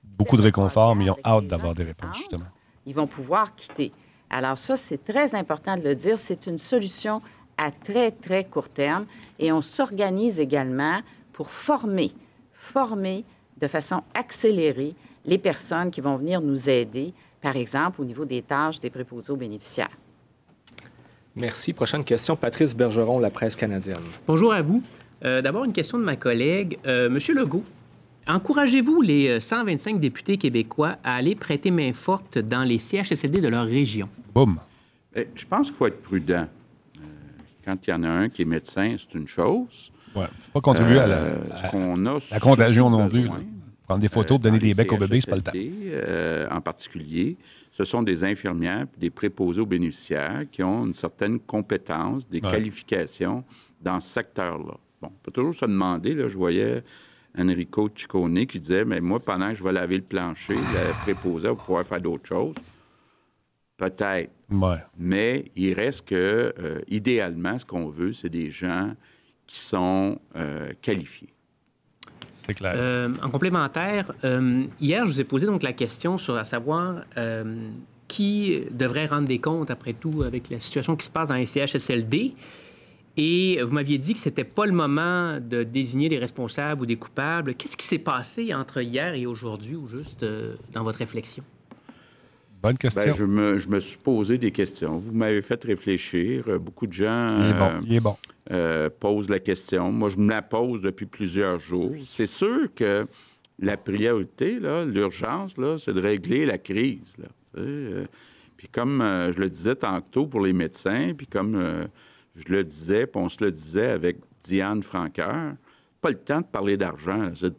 [0.04, 2.46] beaucoup de réconfort, mais ils ont hâte d'avoir des réponses, justement.
[2.86, 3.92] Ils vont pouvoir quitter.
[4.30, 6.18] Alors ça, c'est très important de le dire.
[6.18, 7.22] C'est une solution
[7.58, 9.06] à très, très court terme.
[9.38, 11.02] Et on s'organise également
[11.34, 12.12] pour former,
[12.54, 13.26] former
[13.60, 14.96] de façon accélérée
[15.26, 19.32] les personnes qui vont venir nous aider, par exemple, au niveau des tâches des préposés
[19.32, 19.96] aux bénéficiaires.
[21.36, 21.74] Merci.
[21.74, 23.98] Prochaine question, Patrice Bergeron, La Presse canadienne.
[24.28, 24.84] Bonjour à vous.
[25.24, 26.80] Euh, d'abord, une question de ma collègue.
[26.86, 27.64] Euh, Monsieur Legault,
[28.28, 33.48] encouragez-vous les 125 euh, députés québécois à aller prêter main forte dans les CHSLD de
[33.48, 34.10] leur région?
[34.34, 34.60] Boum.
[35.16, 36.48] Eh, je pense qu'il faut être prudent.
[37.66, 39.92] quand il y en a un qui est médecin, c'est une chose.
[40.16, 41.20] Oui, pas contribuer à la,
[42.32, 43.30] la contagion non plus.
[43.88, 46.56] Prendre des photos, donner des becs aux bébés, c'est pas le temps.
[46.56, 47.38] en particulier,
[47.72, 53.44] ce sont des infirmières des préposés aux bénéficiaires qui ont une certaine compétence, des qualifications
[53.82, 54.76] dans ce secteur-là.
[55.02, 56.84] Bon, on peut toujours se demander, là, je voyais
[57.38, 61.48] Enrico Ciccone qui disait, mais moi, pendant que je vais laver le plancher, le préposé
[61.48, 62.56] va pouvoir faire d'autres choses.
[63.78, 64.32] Peut-être.
[64.98, 68.94] Mais il reste que, euh, idéalement, ce qu'on veut, c'est des gens
[69.50, 71.34] qui sont euh, qualifiés.
[72.46, 72.74] C'est clair.
[72.76, 74.14] Euh, en complémentaire,
[74.80, 77.04] hier, je vous ai posé donc la question sur à savoir
[78.08, 81.46] qui devrait rendre des comptes, après tout, avec la situation qui se passe dans les
[81.46, 82.34] CHSLD.
[83.22, 86.86] Et vous m'aviez dit que ce n'était pas le moment de désigner des responsables ou
[86.86, 87.54] des coupables.
[87.56, 91.44] Qu'est-ce qui s'est passé entre hier et aujourd'hui, ou juste euh, dans votre réflexion?
[92.62, 93.04] Bonne question.
[93.04, 94.98] Ben, je, me, je, me, suis posé des questions.
[94.98, 96.44] Vous m'avez fait réfléchir.
[96.48, 97.38] Euh, beaucoup de gens
[98.52, 99.92] euh, posent la question.
[99.92, 101.94] Moi, je me la pose depuis plusieurs jours.
[102.06, 103.08] C'est sûr que
[103.60, 107.16] la priorité, l'urgence, c'est de régler la crise.
[107.56, 111.88] puis comme je le disais tantôt pour les médecins, puis comme
[112.36, 115.54] je le disais, puis on se le disait avec Diane Franqueur,
[116.02, 117.32] pas le temps de parler d'argent.
[117.36, 117.54] C'est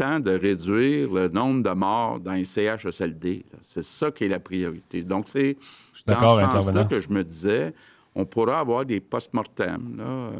[0.00, 3.44] de réduire le nombre de morts dans les CHSLD.
[3.62, 5.02] C'est ça qui est la priorité.
[5.02, 5.56] Donc, c'est
[6.06, 7.74] dans ce sens-là que je me disais,
[8.14, 9.98] on pourra avoir des post-mortem.
[10.00, 10.30] Euh,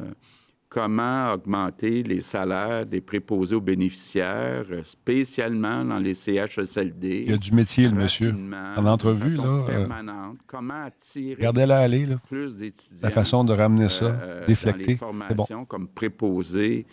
[0.70, 7.24] comment augmenter les salaires des préposés aux bénéficiaires, euh, spécialement dans les CHSLD.
[7.26, 8.32] Il y a du métier, le monsieur.
[8.76, 9.44] En entrevue, là.
[9.44, 10.38] Euh, permanente.
[10.46, 12.16] comment attirer Regardez-la aller, là.
[12.28, 13.00] plus d'étudiants.
[13.02, 14.96] La façon de ramener ça, euh, déflecter.
[15.28, 15.64] c'est bon.
[15.64, 16.86] comme préposés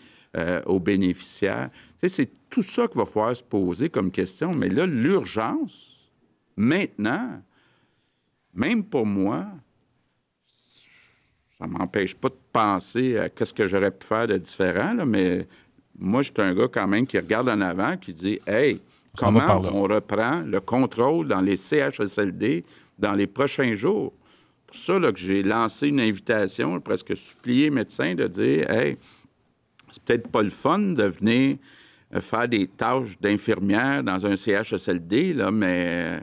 [0.66, 1.70] aux bénéficiaires.
[2.06, 4.54] c'est tout ça qu'il va falloir se poser comme question.
[4.54, 6.10] Mais là, l'urgence,
[6.56, 7.42] maintenant,
[8.54, 9.46] même pour moi,
[11.58, 15.46] ça ne m'empêche pas de penser à qu'est-ce que j'aurais pu faire de différent, mais
[15.98, 18.80] moi, je suis un gars quand même qui regarde en avant, qui dit Hey,
[19.16, 22.64] comment on reprend le contrôle dans les CHSLD
[22.98, 24.12] dans les prochains jours?
[24.66, 28.96] pour ça que j'ai lancé une invitation, presque supplié les médecins de dire Hey,
[29.90, 31.56] c'est peut-être pas le fun de venir
[32.20, 36.20] faire des tâches d'infirmière dans un CHSLD, mais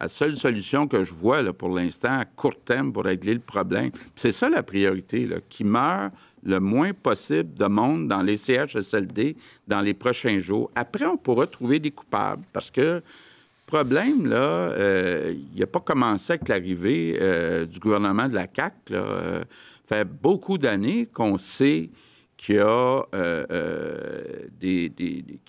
[0.00, 3.90] la seule solution que je vois pour l'instant à court terme pour régler le problème,
[4.16, 6.12] c'est ça la priorité, là, qui meurt
[6.44, 9.36] le moins possible de monde dans les CHSLD
[9.68, 10.72] dans les prochains jours.
[10.74, 13.00] Après, on pourra trouver des coupables parce que
[13.64, 14.74] problème, là,
[15.30, 17.16] il n'a pas commencé avec l'arrivée
[17.70, 18.74] du gouvernement de la CAQ.
[18.88, 19.44] Là.
[19.84, 21.90] fait beaucoup d'années qu'on sait
[22.42, 23.02] qu'il y, a,
[24.58, 24.92] des,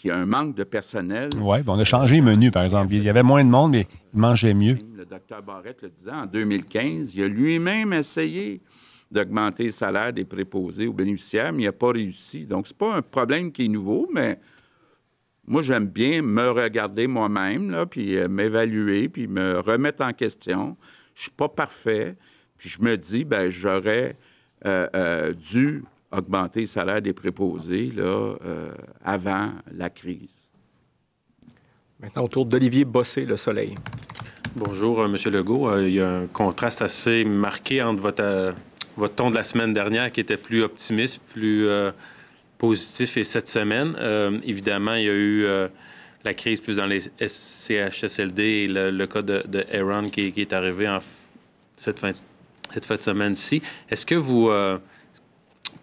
[0.04, 1.30] y a un manque de personnel.
[1.40, 2.94] Oui, on a changé le menu, par exemple.
[2.94, 4.78] Il y avait moins de monde, mais il mangeait mieux.
[4.96, 8.62] Le docteur Barrette le disait en 2015, il a lui-même essayé
[9.10, 12.46] d'augmenter le salaire des préposés aux bénéficiaires, mais il n'a pas réussi.
[12.46, 14.40] Donc, ce n'est pas un problème qui est nouveau, mais
[15.46, 20.78] moi, j'aime bien me regarder moi-même, puis euh, m'évaluer, puis me remettre en question.
[21.16, 22.16] Je ne suis pas parfait,
[22.58, 24.16] puis je me dis, ben j'aurais
[24.66, 25.84] euh, euh, dû
[26.14, 28.36] augmenter le salaire des préposés là,
[29.04, 30.50] avant la crise.
[32.00, 33.76] Maintenant, autour d'Olivier Bossé, Le Soleil.
[34.56, 35.16] Bonjour, M.
[35.32, 35.80] Legault.
[35.80, 38.54] il y a un contraste assez marqué entre votre
[38.98, 41.92] votre ton de la semaine dernière qui était plus optimiste, plus euh,
[42.58, 43.96] positif et cette semaine.
[43.98, 45.68] Euh, évidemment, il y a eu euh,
[46.24, 51.00] la crise plus dans les CHSLD et le, cas de, Aaron qui, est arrivé en
[51.76, 52.12] cette fin,
[52.74, 53.62] cette fin de semaine-ci.
[53.90, 54.50] Est-ce que vous,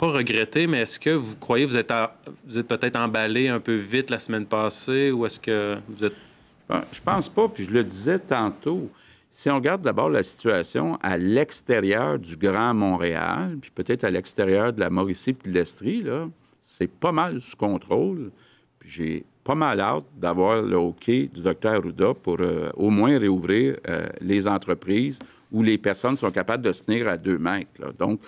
[0.01, 1.93] pas regrettez, mais est-ce que vous croyez que vous êtes,
[2.47, 6.15] vous êtes peut-être emballé un peu vite la semaine passée ou est-ce que vous êtes...
[6.71, 8.89] Ben, je pense pas, puis je le disais tantôt.
[9.29, 14.73] Si on regarde d'abord la situation à l'extérieur du Grand Montréal, puis peut-être à l'extérieur
[14.73, 16.03] de la Mauricie et de l'Estrie,
[16.63, 18.31] c'est pas mal sous contrôle.
[18.83, 23.77] j'ai pas mal hâte d'avoir le hockey du docteur Arruda pour euh, au moins réouvrir
[23.89, 25.19] euh, les entreprises
[25.53, 27.93] où les personnes sont capables de se tenir à deux mètres.
[27.99, 28.21] Donc,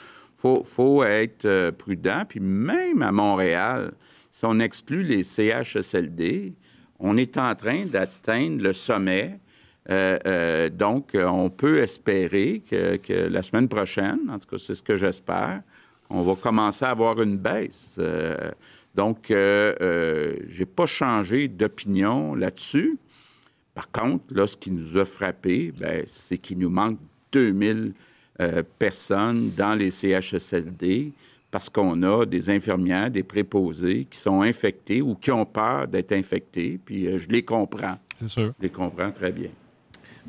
[0.45, 2.25] il faut, être euh, prudent.
[2.29, 3.93] Puis même à Montréal,
[4.31, 6.55] si on exclut les CHSLD,
[6.99, 9.39] on est en train d'atteindre le sommet
[9.91, 14.83] euh, euh, donc, on peut espérer que, la semaine prochaine, en tout cas, c'est ce
[14.83, 15.61] que j'espère,
[16.09, 17.99] on va commencer à avoir une baisse.
[18.95, 22.97] Donc, je n'ai pas changé d'opinion là-dessus.
[23.75, 26.99] Par contre, là, ce qui nous a frappé, ben, c'est qu'il nous manque
[27.33, 27.95] 2000
[28.79, 31.13] personnes dans les CHSLD
[31.53, 36.13] parce qu'on a des infirmières, des préposés qui sont infectés ou qui ont peur d'être
[36.13, 36.81] infectés.
[36.85, 37.99] Puis je les comprends.
[38.19, 38.55] C'est sûr.
[38.59, 39.51] Je les comprends très bien.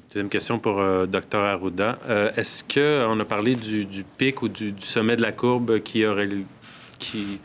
[0.10, 1.98] Deuxième question pour euh, Dr Arruda.
[2.08, 6.30] Euh, est-ce qu'on a parlé du, pic ou du, sommet de la courbe qui aurait,
[7.00, 7.40] qui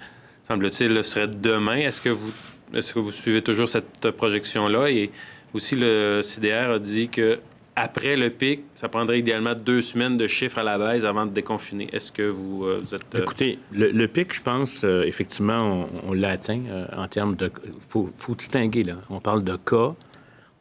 [0.46, 1.76] semble-t-il, serait demain?
[1.76, 2.32] Est-ce que vous,
[2.74, 4.90] est-ce que vous suivez toujours cette projection-là?
[4.90, 5.10] Et
[5.54, 7.38] aussi, le CDR a dit que
[7.78, 11.30] après le pic, ça prendrait idéalement deux semaines de chiffres à la baisse avant de
[11.30, 11.88] déconfiner.
[11.92, 13.20] Est-ce que vous, euh, êtes...
[13.20, 16.60] Écoutez, le, pic, je pense, effectivement, on, l'a atteint
[16.96, 17.50] en termes de...
[17.64, 18.96] Il faut, distinguer, là.
[19.10, 19.94] On parle de cas,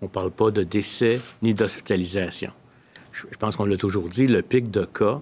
[0.01, 2.51] on ne parle pas de décès ni d'hospitalisation.
[3.11, 5.19] Je, pense qu'on l'a toujours dit, le pic de cas,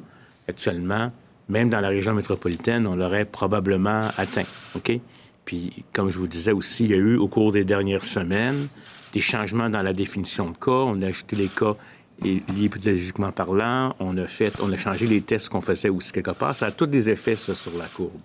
[0.50, 1.08] actuellement,
[1.48, 4.46] même dans la région métropolitaine, on l'aurait probablement atteint.
[4.76, 5.00] OK?
[5.46, 8.68] Puis, comme je vous disais aussi, il y a eu, au cours des dernières semaines,
[9.16, 10.72] des changements dans la définition de cas.
[10.72, 11.76] On a ajouté les cas
[12.22, 13.96] liés épidémiologiquement parlant.
[14.00, 16.54] On a fait, on a changé les tests qu'on faisait aussi quelque part.
[16.54, 18.20] Ça a tous des effets, sur la courbe.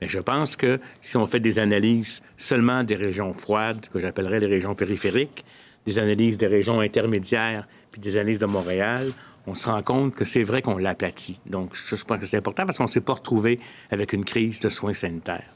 [0.00, 4.38] Mais je pense que si on fait des analyses seulement des régions froides, que j'appellerais
[4.38, 5.44] les régions périphériques,
[5.86, 9.10] des analyses des régions intermédiaires puis des analyses de Montréal,
[9.48, 11.40] on se rend compte que c'est vrai qu'on l'aplatit.
[11.46, 13.58] Donc, je, pense que c'est important parce qu'on ne s'est pas retrouvé
[13.90, 15.50] avec une crise de soins sanitaires.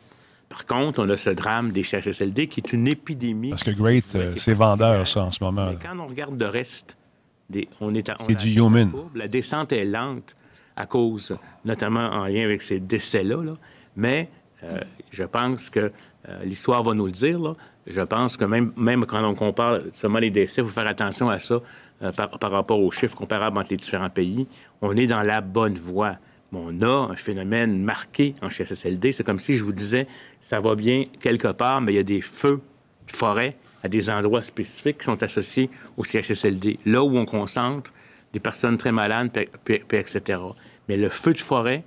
[0.48, 3.50] Par contre, on a ce drame des CHSLD qui est une épidémie.
[3.50, 5.70] Parce que Great, euh, c'est vendeur, ça, en ce moment.
[5.70, 6.96] Mais quand on regarde le reste,
[7.50, 8.92] des, on est C'est du human.
[9.14, 10.36] La descente est lente
[10.76, 13.54] à cause, notamment en lien avec ces décès-là.
[13.96, 14.28] Mais
[14.62, 14.80] euh,
[15.10, 15.90] je pense que
[16.28, 17.38] euh, l'histoire va nous le dire.
[17.40, 17.54] Là.
[17.86, 21.28] Je pense que même, même quand on compare seulement les décès, il faut faire attention
[21.28, 21.60] à ça
[22.16, 24.46] par, rapport aux chiffres comparables entre les différents pays.
[24.82, 26.16] On est dans la bonne voie.
[26.52, 29.12] On a un phénomène marqué en CHSLD.
[29.12, 30.06] C'est comme si je vous disais,
[30.40, 32.60] ça va bien quelque part, mais il y a des feux
[33.06, 36.78] de forêt à des endroits spécifiques qui sont associés au CHSLD.
[36.86, 37.92] Là où on concentre
[38.32, 39.30] des personnes très malades,
[39.68, 40.40] etc.
[40.88, 41.84] Mais le feu de forêt,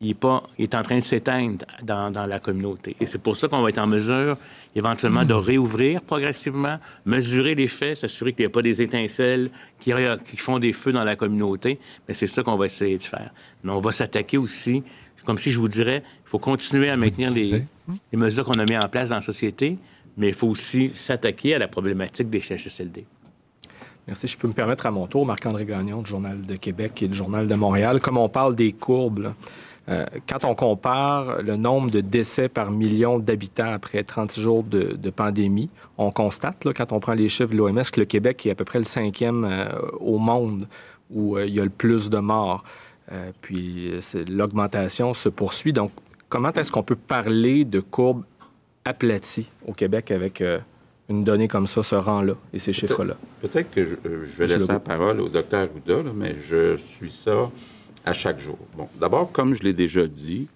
[0.00, 2.96] il est, pas, il est en train de s'éteindre dans, dans, la communauté.
[3.00, 4.36] Et c'est pour ça qu'on va être en mesure
[4.74, 9.92] éventuellement de réouvrir progressivement, mesurer les faits, s'assurer qu'il n'y a pas des étincelles qui,
[10.30, 11.78] qui, font des feux dans la communauté.
[12.06, 13.30] Mais c'est ça qu'on va essayer de faire.
[13.64, 14.82] Mais on va s'attaquer aussi,
[15.24, 17.62] comme si je vous dirais, il faut continuer à maintenir les,
[18.12, 19.78] les mesures qu'on a mises en place dans la société,
[20.18, 23.06] mais il faut aussi s'attaquer à la problématique des CHSLD.
[24.06, 24.28] Merci.
[24.28, 27.14] Je peux me permettre à mon tour, Marc-André Gagnon du Journal de Québec et du
[27.14, 28.00] Journal de Montréal.
[28.00, 29.32] Comme on parle des courbes,
[29.88, 35.70] quand on compare le nombre de décès par million d'habitants après 30 jours de, pandémie,
[35.96, 38.54] on constate, là, quand on prend les chiffres de l'OMS, que le Québec est à
[38.54, 39.68] peu près le cinquième euh,
[40.00, 40.66] au monde
[41.10, 42.64] où euh, il y a le plus de morts.
[43.40, 43.92] puis
[44.28, 45.72] l'augmentation se poursuit.
[45.72, 45.92] Donc,
[46.28, 48.24] comment est-ce qu'on peut parler de courbes
[48.84, 50.42] aplaties au Québec avec
[51.08, 53.14] une donnée comme ça se rend là et ces chiffres-là?
[53.40, 53.94] Peut-être que je,
[54.36, 57.50] vais laisser la parole au docteur Arruda, mais je suis ça
[58.06, 58.58] à chaque jour.
[58.76, 60.48] Bon, d'abord, comme je l'ai déjà dit,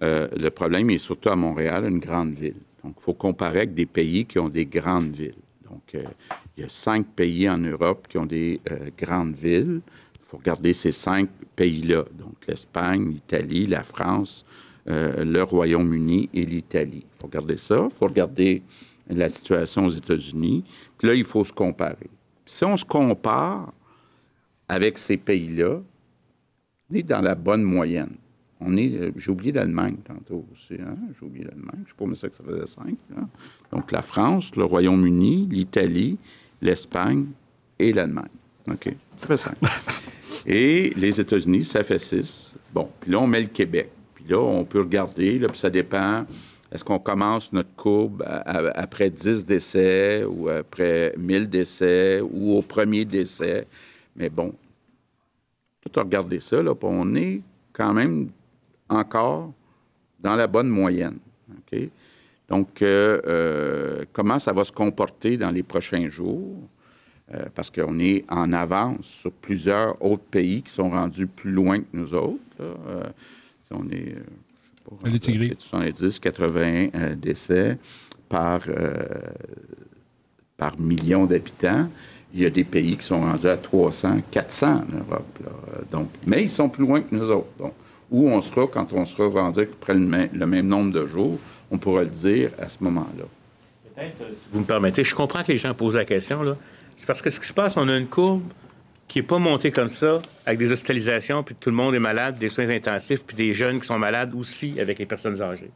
[0.00, 2.60] le problème est surtout à Montréal, une grande ville.
[2.82, 5.42] Donc, il faut comparer avec des pays qui ont des grandes villes.
[5.70, 8.60] Donc, il y a cinq pays en Europe qui ont des
[8.98, 9.80] grandes villes.
[10.20, 12.04] Il faut regarder ces cinq pays-là.
[12.18, 14.44] Donc, l'Espagne, l'Italie, la France,
[14.86, 17.06] euh, le Royaume-Uni et l'Italie.
[17.14, 17.88] Il faut regarder ça.
[17.90, 18.62] Il faut regarder
[19.08, 20.62] la situation aux États-Unis.
[20.98, 22.10] Puis là, il faut se comparer.
[22.44, 23.72] si on se compare
[24.68, 25.80] avec ces pays-là,
[26.94, 28.16] on est dans la bonne moyenne.
[28.60, 30.74] On est, euh, j'ai oublié l'Allemagne tantôt aussi.
[30.74, 30.96] Hein?
[31.18, 31.84] J'ai oublié l'Allemagne.
[31.86, 32.96] Je ne sais pas ça que ça faisait cinq.
[33.72, 36.18] Donc la France, le Royaume-Uni, l'Italie,
[36.62, 37.26] l'Espagne
[37.78, 38.28] et l'Allemagne.
[38.68, 38.94] OK?
[39.16, 39.56] Ça fait cinq.
[40.46, 42.56] et les États-Unis, ça fait six.
[42.72, 43.90] Bon, puis là, on met le Québec
[44.28, 46.24] là, on peut regarder, là, puis ça dépend.
[46.72, 53.04] Est-ce qu'on commence notre courbe après 10 décès ou après 1000 décès ou au premier
[53.04, 53.68] décès?
[54.16, 54.52] Mais bon,
[55.84, 57.40] tout à regarder ça, là, on est
[57.72, 58.30] quand même
[58.88, 59.52] encore
[60.20, 61.18] dans la bonne moyenne.
[62.48, 66.56] Donc, euh, euh, comment ça va se comporter dans les prochains jours?
[67.32, 71.80] Euh, parce qu'on est en avance sur plusieurs autres pays qui sont rendus plus loin
[71.80, 72.38] que nous autres.
[73.70, 74.14] On est,
[75.04, 77.78] je sais pas, 70, 80 euh, décès
[78.28, 78.60] par,
[80.56, 81.88] par million d'habitants.
[82.34, 85.38] Il y a des pays qui sont rendus à 300, 400 en Europe.
[85.90, 87.46] Donc, mais ils sont plus loin que nous autres.
[87.58, 87.72] Donc,
[88.10, 91.38] où on sera quand on sera rendu après le, le même nombre de jours,
[91.70, 93.24] on pourra le dire à ce moment-là.
[93.94, 96.42] Peut-être, si vous me permettez, je comprends que les gens posent la question.
[96.42, 96.56] Là.
[96.96, 98.42] C'est parce que ce qui se passe, on a une courbe
[99.08, 102.38] qui n'est pas monté comme ça, avec des hospitalisations, puis tout le monde est malade,
[102.38, 105.70] des soins intensifs, puis des jeunes qui sont malades aussi avec les personnes âgées.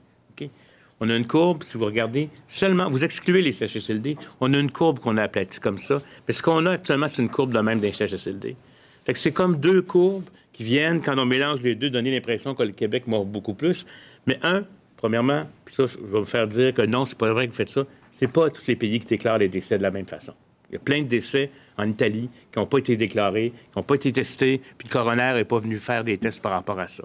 [1.00, 4.70] On a une courbe, si vous regardez, seulement, vous excluez les CHSLD, on a une
[4.70, 6.02] courbe qu'on a aplatie comme ça.
[6.26, 8.56] Mais ce qu'on a actuellement, c'est une courbe de même des CHSLD.
[9.04, 12.54] Fait que c'est comme deux courbes qui viennent, quand on mélange les deux, donner l'impression
[12.54, 13.86] que le Québec mord beaucoup plus.
[14.26, 14.64] Mais un,
[14.96, 17.56] premièrement, puis ça, je vais me faire dire que non, c'est pas vrai que vous
[17.56, 20.34] faites ça, c'est pas tous les pays qui déclarent les décès de la même façon.
[20.68, 23.84] Il y a plein de décès en Italie qui n'ont pas été déclarés, qui n'ont
[23.84, 26.88] pas été testés, puis le coroner n'est pas venu faire des tests par rapport à
[26.88, 27.04] ça.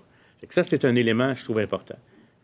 [0.49, 1.95] ça, c'est un élément, je trouve, important.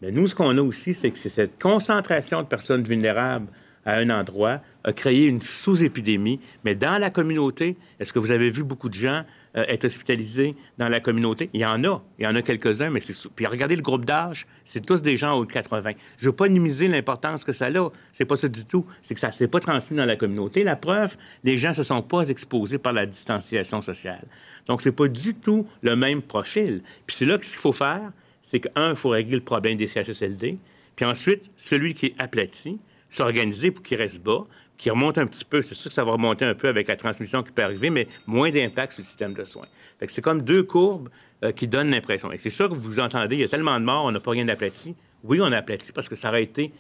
[0.01, 3.47] Mais nous, ce qu'on a aussi, c'est que c'est cette concentration de personnes vulnérables
[3.85, 6.39] à un endroit a créé une sous-épidémie.
[6.63, 9.23] Mais dans la communauté, est-ce que vous avez vu beaucoup de gens
[9.57, 11.49] euh, être hospitalisés dans la communauté?
[11.53, 12.01] Il y en a.
[12.17, 13.13] Il y en a quelques-uns, mais c'est...
[13.29, 15.91] Puis regardez le groupe d'âge, c'est tous des gens au de 80.
[16.17, 17.89] Je ne veux pas minimiser l'importance que ça a.
[18.11, 18.85] C'est pas ça du tout.
[19.01, 20.63] C'est que ça ne s'est pas transmis dans la communauté.
[20.63, 24.25] La preuve, les gens ne se sont pas exposés par la distanciation sociale.
[24.67, 26.81] Donc, c'est pas du tout le même profil.
[27.05, 28.11] Puis c'est là que ce qu'il faut faire,
[28.41, 30.57] c'est qu'un, il faut régler le problème des CHSLD.
[30.95, 32.79] Puis ensuite, celui qui est aplati,
[33.09, 34.45] s'organiser pour qu'il reste bas,
[34.77, 35.61] qu'il remonte un petit peu.
[35.61, 38.07] C'est sûr que ça va remonter un peu avec la transmission qui peut arriver, mais
[38.27, 39.65] moins d'impact sur le système de soins.
[40.07, 41.09] c'est comme deux courbes
[41.43, 42.31] euh, qui donnent l'impression.
[42.31, 44.31] Et c'est ça que vous entendez, il y a tellement de morts, on n'a pas
[44.31, 44.95] rien d'aplati.
[45.23, 46.71] Oui, on a aplati parce que ça aurait été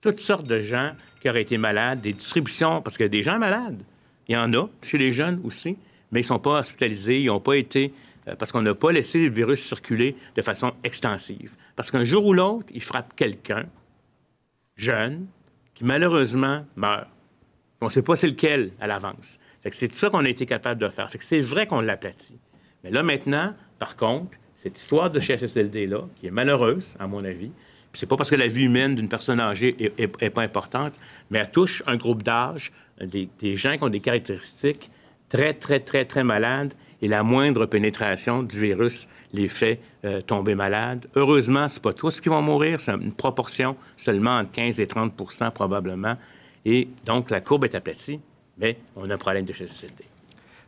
[0.00, 0.90] toutes sortes de gens
[1.20, 3.82] qui auraient été malades, des distributions, parce qu'il y a des gens malades.
[4.28, 5.76] Il y en a chez les jeunes aussi,
[6.12, 7.92] mais ils ne sont pas hospitalisés, ils n'ont pas été
[8.38, 11.54] parce qu'on n'a pas laissé le virus circuler de façon extensive.
[11.76, 13.66] Parce qu'un jour ou l'autre, il frappe quelqu'un,
[14.76, 15.26] jeune,
[15.74, 17.08] qui malheureusement meurt.
[17.80, 19.38] On ne sait pas c'est lequel à l'avance.
[19.70, 21.08] C'est ça qu'on a été capable de faire.
[21.18, 22.38] c'est vrai qu'on l'aplatit.
[22.84, 27.50] Mais là, maintenant, par contre, cette histoire de CHSLD-là, qui est malheureuse, à mon avis,
[27.92, 31.00] c'est pas parce que la vie humaine d'une personne âgée est, pas importante,
[31.30, 34.90] mais elle touche un groupe d'âge, des, des, gens qui ont des caractéristiques
[35.28, 40.54] très, très, très, très malades et la moindre pénétration du virus les fait euh, tomber
[40.54, 41.06] malades.
[41.16, 45.50] Heureusement, ce pas tous qui vont mourir, c'est une proportion seulement entre 15 et 30%
[45.52, 46.16] probablement.
[46.64, 48.20] Et donc, la courbe est aplatie,
[48.58, 50.04] mais on a un problème de CHSLD.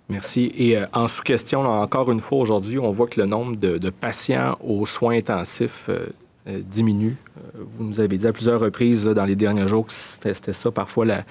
[0.08, 0.52] Merci.
[0.56, 4.58] Et euh, en sous-question, encore une fois, aujourd'hui, on voit que le nombre de, patients
[4.62, 6.06] aux soins intensifs euh,
[6.46, 7.16] diminue.
[7.54, 11.04] vous nous avez dit à plusieurs reprises dans les derniers jours que c'était ça, parfois
[11.04, 11.24] la,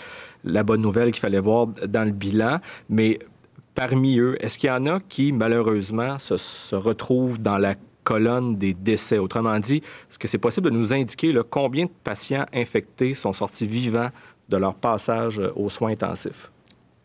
[0.43, 2.59] la bonne nouvelle qu'il fallait voir dans le bilan.
[2.89, 3.19] Mais
[3.87, 7.73] parmi eux, est-ce qu'il y en a qui, malheureusement, se, retrouvent dans la
[8.03, 9.17] colonne des décès?
[9.17, 13.65] Autrement dit, est-ce que c'est possible de nous indiquer combien de patients infectés sont sortis
[13.65, 14.09] vivants
[14.49, 16.51] de leur passage euh, aux soins intensifs?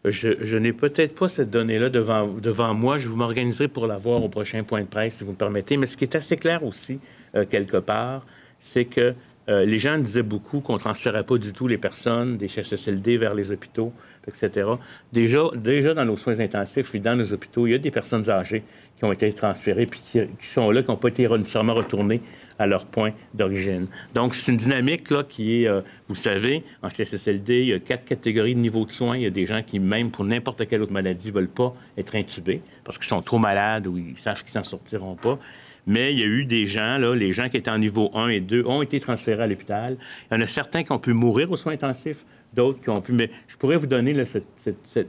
[0.04, 2.98] Je, n'ai peut-être pas cette donnée-là devant, devant moi.
[2.98, 5.78] Je vous m'organiserai pour la voir au prochain point de presse, si vous me permettez.
[5.78, 7.00] Mais ce qui est assez clair aussi,
[7.34, 8.26] euh, quelque part,
[8.60, 9.14] c'est que
[9.48, 13.32] les gens disaient beaucoup qu'on ne transférait pas du tout les personnes des CHSLD vers
[13.32, 13.92] les hôpitaux,
[14.26, 14.68] etc.
[15.12, 18.28] Déjà, déjà dans nos soins intensifs et dans nos hôpitaux, il y a des personnes
[18.30, 18.62] âgées
[18.98, 22.22] qui ont été transférées puis qui, sont là, qui n'ont pas été nécessairement retournées
[22.58, 23.86] à leur point d'origine.
[24.14, 27.78] Donc, c'est une dynamique là, qui est, euh, vous savez, en CSSLD, il y a
[27.78, 29.16] quatre catégories de niveau de soins.
[29.16, 31.74] Il y a des gens qui, même pour n'importe quelle autre maladie, ne veulent pas
[31.98, 35.38] être intubés parce qu'ils sont trop malades ou ils savent qu'ils n'en sortiront pas.
[35.86, 38.28] Mais il y a eu des gens, là, les gens qui étaient en niveau 1
[38.28, 39.96] et 2 ont été transférés à l'hôpital.
[40.30, 42.24] Il y en a certains qui ont pu mourir aux soins intensifs,
[42.56, 43.12] d'autres qui ont pu...
[43.12, 44.40] Mais je pourrais vous donner là, ce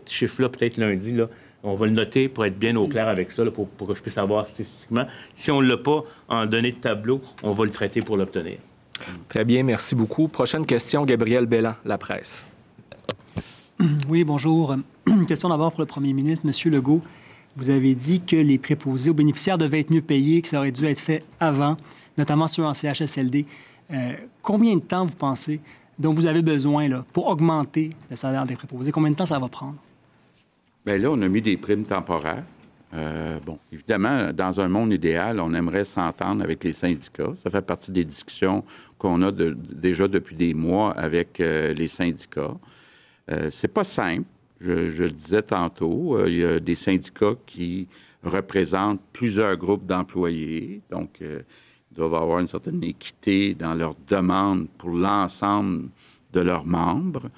[0.06, 1.14] chiffre-là peut-être lundi.
[1.14, 1.28] Là
[1.64, 4.14] on va le noter pour être bien au clair avec ça, pour, que je puisse
[4.14, 5.06] savoir statistiquement.
[5.34, 8.58] Si on ne l'a pas en données de tableau, on va le traiter pour l'obtenir.
[9.30, 10.28] Très bien, merci beaucoup.
[10.28, 12.45] Prochaine question, Gabriel Bellan, La Presse.
[14.08, 14.76] Oui, bonjour.
[15.06, 17.02] Une question d'abord pour le premier ministre, Monsieur Legault.
[17.56, 20.72] Vous avez dit que les préposés aux bénéficiaires devaient être mieux payés, que ça aurait
[20.72, 21.78] dû être fait avant,
[22.18, 23.45] notamment ceux en CHSLD.
[23.91, 25.60] Euh, combien de temps vous pensez
[26.00, 28.91] dont vous avez besoin là, pour augmenter le salaire des préposés?
[28.91, 29.76] Combien de temps ça va prendre?
[30.86, 32.43] Bien là, on a mis des primes temporaires.
[32.93, 37.32] Euh, bon, évidemment, dans un monde idéal, on aimerait s'entendre avec les syndicats.
[37.36, 38.64] Ça fait partie des discussions
[38.98, 42.56] qu'on a déjà depuis des mois avec euh, les syndicats.
[43.30, 44.26] Euh, c'est pas simple.
[44.62, 47.88] Je, le disais tantôt, il y a des syndicats qui
[48.24, 51.22] représentent plusieurs groupes d'employés, donc
[51.98, 55.89] doivent avoir une certaine équité dans leurs demandes pour l'ensemble
[56.34, 57.30] de leurs membres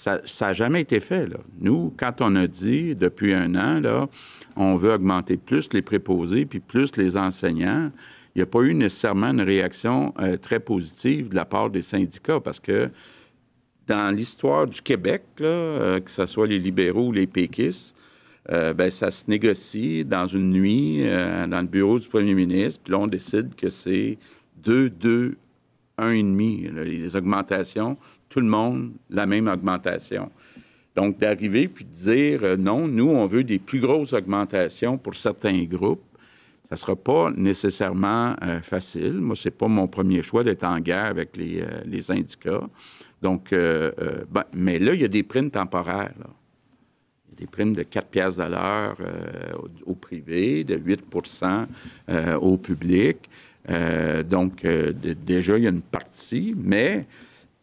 [0.00, 1.28] ça n'a jamais été fait.
[1.58, 4.08] Nous, quand on a dit depuis un an, là,
[4.56, 7.90] on veut augmenter plus les préposés puis plus les enseignants,
[8.34, 11.82] il n'y a pas eu nécessairement une réaction euh, très positive de la part des
[11.82, 12.90] syndicats parce que
[13.86, 17.96] dans l'histoire du Québec, euh, que ce soit les libéraux ou les péquistes,
[18.50, 22.92] euh, ben, ça se négocie dans une nuit dans le bureau du premier ministre, puis
[22.92, 24.18] là, on décide que c'est
[24.64, 25.36] 2, 2,
[25.98, 27.98] 1,5, les augmentations
[28.30, 30.30] tout le monde la même augmentation.
[30.96, 35.14] Donc, d'arriver puis de dire euh, non, nous, on veut des plus grosses augmentations pour
[35.14, 36.02] certains groupes,
[36.68, 39.14] ça ne sera pas nécessairement euh, facile.
[39.14, 42.62] Moi, ce n'est pas mon premier choix d'être en guerre avec les, euh, syndicats.
[43.22, 46.14] Donc, ben, mais là, il y a des primes temporaires.
[46.24, 46.28] A
[47.40, 48.96] des primes de 4 piastres de l'heure
[49.86, 51.66] au, privé, de 8%
[52.40, 53.30] au public.
[54.28, 57.06] donc, déjà, il y a une partie, mais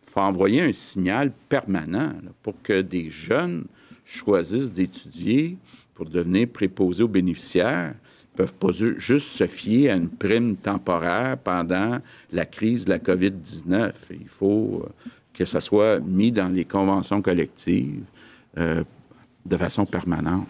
[0.07, 3.65] faut envoyer un signal permanent pour que des jeunes
[4.03, 5.57] choisissent d'étudier
[5.93, 7.93] pour devenir préposés aux bénéficiaires.
[8.33, 11.99] Ils peuvent pas juste se fier à une prime temporaire pendant
[12.31, 13.93] la crise de la COVID-19.
[14.11, 14.89] Il faut euh,
[15.33, 18.03] que ça soit mis dans les conventions collectives
[18.57, 18.83] euh,
[19.47, 20.45] de façon permanente.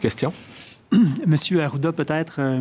[0.00, 0.32] Question?
[1.26, 2.60] Monsieur Arruda, peut-être, euh,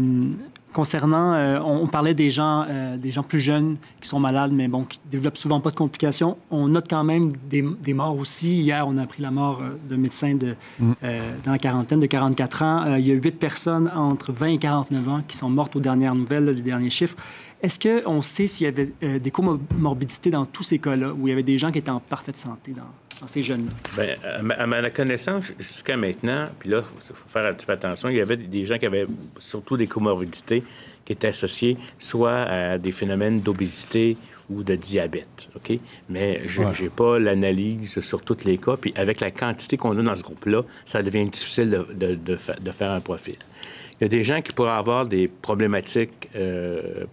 [0.74, 4.68] concernant, euh, on, parlait des gens, euh, des gens plus jeunes qui sont malades, mais
[4.68, 6.38] bon, qui développent souvent pas de complications.
[6.52, 8.62] On note quand même des, morts aussi.
[8.62, 10.94] Hier, on a appris la mort d'un médecin de, mm.
[11.46, 12.96] dans la quarantaine de 44 ans.
[12.96, 16.16] il y a huit personnes entre 20 et 49 ans qui sont mortes aux dernières
[16.16, 17.16] nouvelles, les derniers chiffres.
[17.62, 21.34] Est-ce qu'on sait s'il y avait des comorbidités dans tous ces cas-là, où il y
[21.34, 23.72] avait des gens qui étaient en parfaite santé dans, ces jeunes-là?
[23.96, 24.16] Bien,
[24.58, 28.18] à ma connaissance, jusqu'à maintenant, puis là, il faut faire un petit peu attention, il
[28.18, 29.08] y avait des gens qui avaient
[29.40, 30.64] surtout des comorbidités
[31.04, 34.18] qui étaient associées soit à des phénomènes d'obésité
[34.50, 35.78] ou de diabète, OK?
[36.10, 40.02] Mais je n'ai pas l'analyse sur tous les cas, puis avec la quantité qu'on a
[40.02, 43.36] dans ce groupe-là, ça devient difficile de, de, de, faire un profil.
[44.00, 46.30] Il y a des gens qui pourraient avoir des problématiques...
[46.36, 47.06] Euh,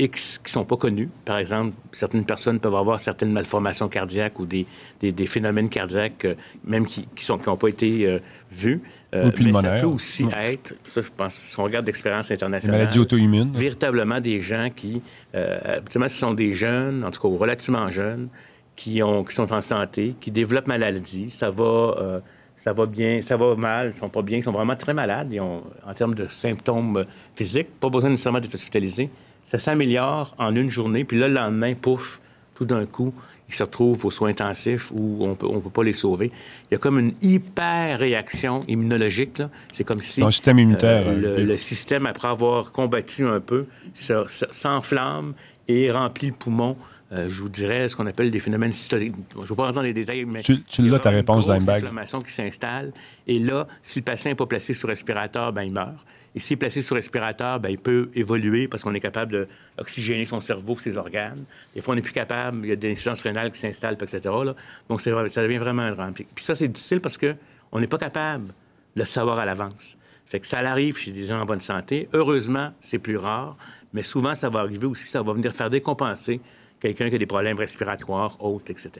[0.00, 1.08] X qui ne sont pas connus.
[1.24, 4.66] Par exemple, certaines personnes peuvent avoir certaines malformations cardiaques ou des,
[5.00, 6.34] des, phénomènes cardiaques, euh,
[6.64, 8.18] même qui n'ont qui pas été euh,
[8.50, 8.82] vus.
[9.14, 12.98] Euh, mais ça peut aussi être, ça je pense, si on regarde d'expérience internationale, maladies
[12.98, 13.52] auto-immunes.
[13.54, 15.02] Véritablement des gens qui,
[15.34, 18.28] habituellement, ce sont des jeunes, en tout cas relativement jeunes,
[18.76, 21.28] qui, ont, qui sont en santé, qui développent maladie.
[21.28, 22.22] Ça va
[22.60, 25.28] ça va bien, ça va mal, ils sont pas bien, ils sont vraiment très malades.
[25.32, 29.08] Ils ont, en termes de symptômes physiques, pas besoin nécessairement d'être hospitalisés,
[29.44, 32.20] ça s'améliore en une journée, puis là, le lendemain, pouf,
[32.54, 33.14] tout d'un coup,
[33.48, 36.30] ils se retrouvent aux soins intensifs où on peut, ne on peut pas les sauver.
[36.70, 39.42] Il y a comme une hyper-réaction immunologique.
[39.72, 40.20] C'est comme si...
[40.20, 41.02] Le système immunitaire.
[41.06, 45.34] Euh, le, système, après avoir combattu un peu, s'enflamme
[45.66, 46.76] et remplit le poumon
[47.12, 49.16] euh, je vous dirais ce qu'on appelle des phénomènes cytotoxiques.
[49.34, 50.42] Je ne vais pas rentrer dans les détails, mais.
[50.42, 52.92] Tu, tu l'as ta réponse, Une inflammation qui s'installe.
[53.26, 55.96] Et là, si le patient n'est pas placé sous respirateur, ben, il meurt.
[56.34, 60.24] Et s'il est placé sous respirateur, ben, il peut évoluer parce qu'on est capable d'oxygéner
[60.26, 61.44] son cerveau, ses organes.
[61.74, 64.20] Des fois, on n'est plus capable, il y a des insuffisance rénale qui s'installent, etc.
[64.44, 64.54] Là.
[64.88, 66.14] Donc, ça devient vraiment un drame.
[66.14, 68.48] Puis ça, c'est difficile parce qu'on n'est pas capable
[68.94, 69.96] de le savoir à l'avance.
[70.26, 72.08] Fait que ça arrive chez des gens en bonne santé.
[72.12, 73.56] Heureusement, c'est plus rare,
[73.92, 76.40] mais souvent, ça va arriver aussi, ça va venir faire décompenser
[76.78, 78.92] quelqu'un qui a des problèmes respiratoires, autres, etc.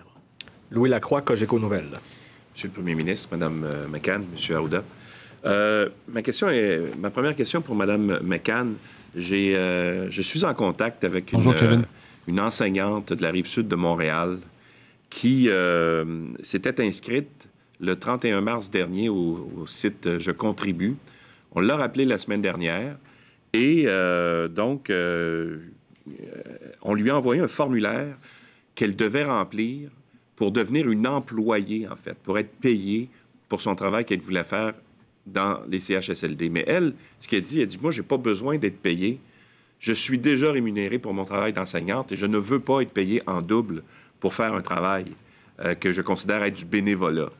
[0.72, 2.00] Louis Lacroix, Cogeco Nouvelles.
[2.52, 4.56] Monsieur le Premier ministre, Mme euh, McCann, M.
[4.56, 4.82] Aouda.
[5.44, 8.74] Euh, ma, question est, ma première question pour Mme McCann.
[9.16, 11.84] J'ai, euh, je suis en contact avec une,
[12.28, 14.38] une, enseignante de la rive sud de Montréal
[15.08, 15.48] qui
[16.42, 17.48] s'était inscrite
[17.80, 20.94] le 31 mars dernier au, site Je contribue.
[21.52, 22.96] On l'a rappelé la semaine dernière.
[23.52, 23.86] Et
[24.54, 24.92] donc,
[26.82, 28.16] on lui a envoyé un formulaire
[28.76, 29.90] qu'elle devait remplir
[30.36, 33.08] pour devenir une employée, en fait, pour être payée
[33.48, 34.74] pour son travail qu'elle voulait faire
[35.32, 36.48] dans les CHSLD.
[36.48, 39.20] Mais elle, ce qu'elle dit, elle dit, moi, je n'ai pas besoin d'être payée.
[39.78, 43.22] Je suis déjà rémunérée pour mon travail d'enseignante et je ne veux pas être payée
[43.26, 43.82] en double
[44.20, 45.06] pour faire un travail
[45.60, 47.30] euh, que je considère être du bénévolat.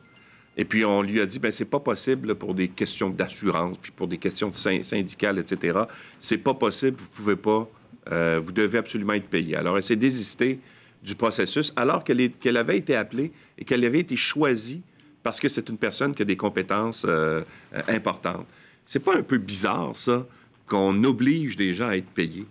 [0.57, 3.91] Et puis, on lui a dit, ben c'est pas possible pour des questions d'assurance, puis
[3.91, 5.79] pour des questions syndicales, etc.
[6.19, 7.69] C'est pas possible, vous pouvez pas,
[8.11, 9.55] euh, vous devez absolument être payé.
[9.55, 10.59] Alors, elle s'est désistée
[11.03, 14.81] du processus, alors qu'elle avait été appelée et qu'elle avait été choisie
[15.23, 17.43] parce que c'est une personne qui a des compétences euh,
[17.87, 18.47] importantes.
[18.85, 20.25] C'est pas un peu bizarre, ça,
[20.67, 22.45] qu'on oblige des gens à être payés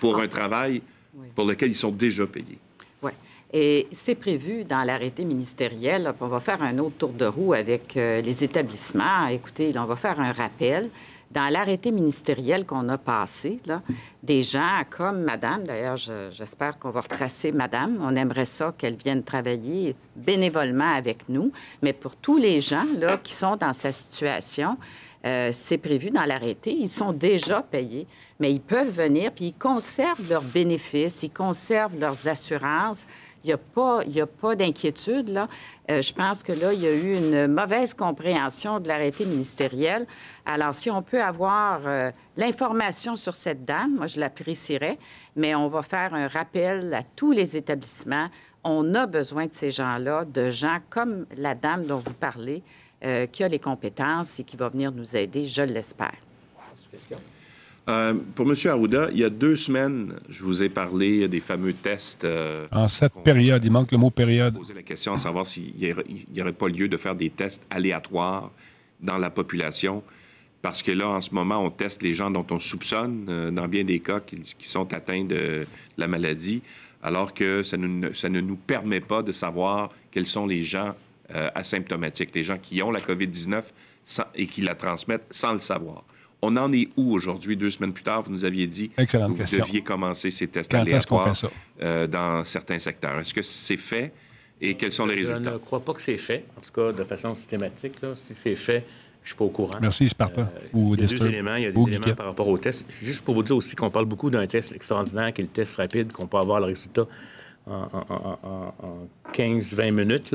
[0.00, 0.82] pour un travail
[1.34, 2.58] pour lequel ils sont déjà payés?
[3.02, 3.12] Oui.
[3.52, 6.12] Et c'est prévu dans l'arrêté ministériel.
[6.20, 9.26] on va faire un autre tour de roue avec euh, les établissements.
[9.26, 10.90] Écoutez, on va faire un rappel
[11.32, 13.60] dans l'arrêté ministériel qu'on a passé,
[14.22, 19.22] des gens comme Madame, d'ailleurs, j'espère qu'on va retracer Madame, on aimerait ça qu'elle vienne
[19.22, 24.76] travailler bénévolement avec nous, mais pour tous les gens là, qui sont dans sa situation,
[25.24, 28.08] euh, c'est prévu dans l'arrêté, ils sont déjà payés,
[28.40, 33.06] mais ils peuvent venir, puis ils conservent leurs bénéfices, ils conservent leurs assurances,
[33.44, 34.00] il n'y a pas,
[34.40, 35.28] pas d'inquiétude.
[35.28, 35.48] Là.
[35.90, 40.06] Euh, je pense que là, il y a eu une mauvaise compréhension de l'arrêté ministériel.
[40.46, 44.98] Alors, si on peut avoir euh, l'information sur cette dame, moi, je l'apprécierais,
[45.36, 48.28] mais on va faire un rappel à tous les établissements.
[48.64, 52.62] On a besoin de ces gens-là, de gens comme la dame dont vous parlez,
[53.04, 56.14] euh, qui a les compétences et qui va venir nous aider, je l'espère.
[57.88, 58.54] Euh, pour M.
[58.66, 62.24] Arruda, il y a deux semaines, je vous ai parlé des fameux tests.
[62.24, 64.54] Euh, en cette période, il manque le mot période.
[64.54, 68.52] Poser la question à savoir s'il n'y aurait pas lieu de faire des tests aléatoires
[69.00, 70.04] dans la population.
[70.60, 73.66] Parce que là, en ce moment, on teste les gens dont on soupçonne, euh, dans
[73.66, 75.66] bien des cas, qui, sont atteints de
[75.98, 76.62] la maladie,
[77.02, 80.94] alors que ça ne, ça ne, nous permet pas de savoir quels sont les gens
[81.54, 83.62] asymptomatiques, les gens qui ont la COVID-19
[84.34, 86.04] et qui la transmettent sans le savoir.
[86.44, 88.22] On en est où aujourd'hui, deux semaines plus tard?
[88.22, 91.32] Vous nous aviez dit que vous deviez commencer ces tests aléatoires
[91.80, 93.20] euh, dans certains secteurs.
[93.20, 94.12] Est-ce que c'est fait?
[94.60, 95.50] Et quels sont les résultats?
[95.50, 97.94] Je ne crois pas que c'est fait, en tout cas de façon systématique.
[98.16, 98.84] Si c'est fait,
[99.22, 99.78] je ne suis pas au courant.
[99.80, 100.40] Merci, Sparta.
[100.40, 101.54] Euh, il y a deux éléments.
[101.54, 102.86] Il y a des éléments par rapport au test.
[103.00, 105.76] Juste pour vous dire aussi qu'on parle beaucoup d'un test extraordinaire, qui est le test
[105.76, 107.06] rapide, qu'on peut avoir le résultat
[107.68, 110.34] en, 15-20 minutes.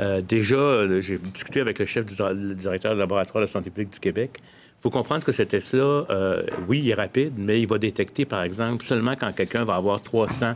[0.00, 2.16] Euh, déjà, j'ai discuté avec le chef du
[2.56, 4.40] directeur du laboratoire de la santé publique du Québec
[4.84, 8.42] faut comprendre que ce test-là, euh, oui, il est rapide, mais il va détecter, par
[8.42, 10.52] exemple, seulement quand quelqu'un va avoir 300,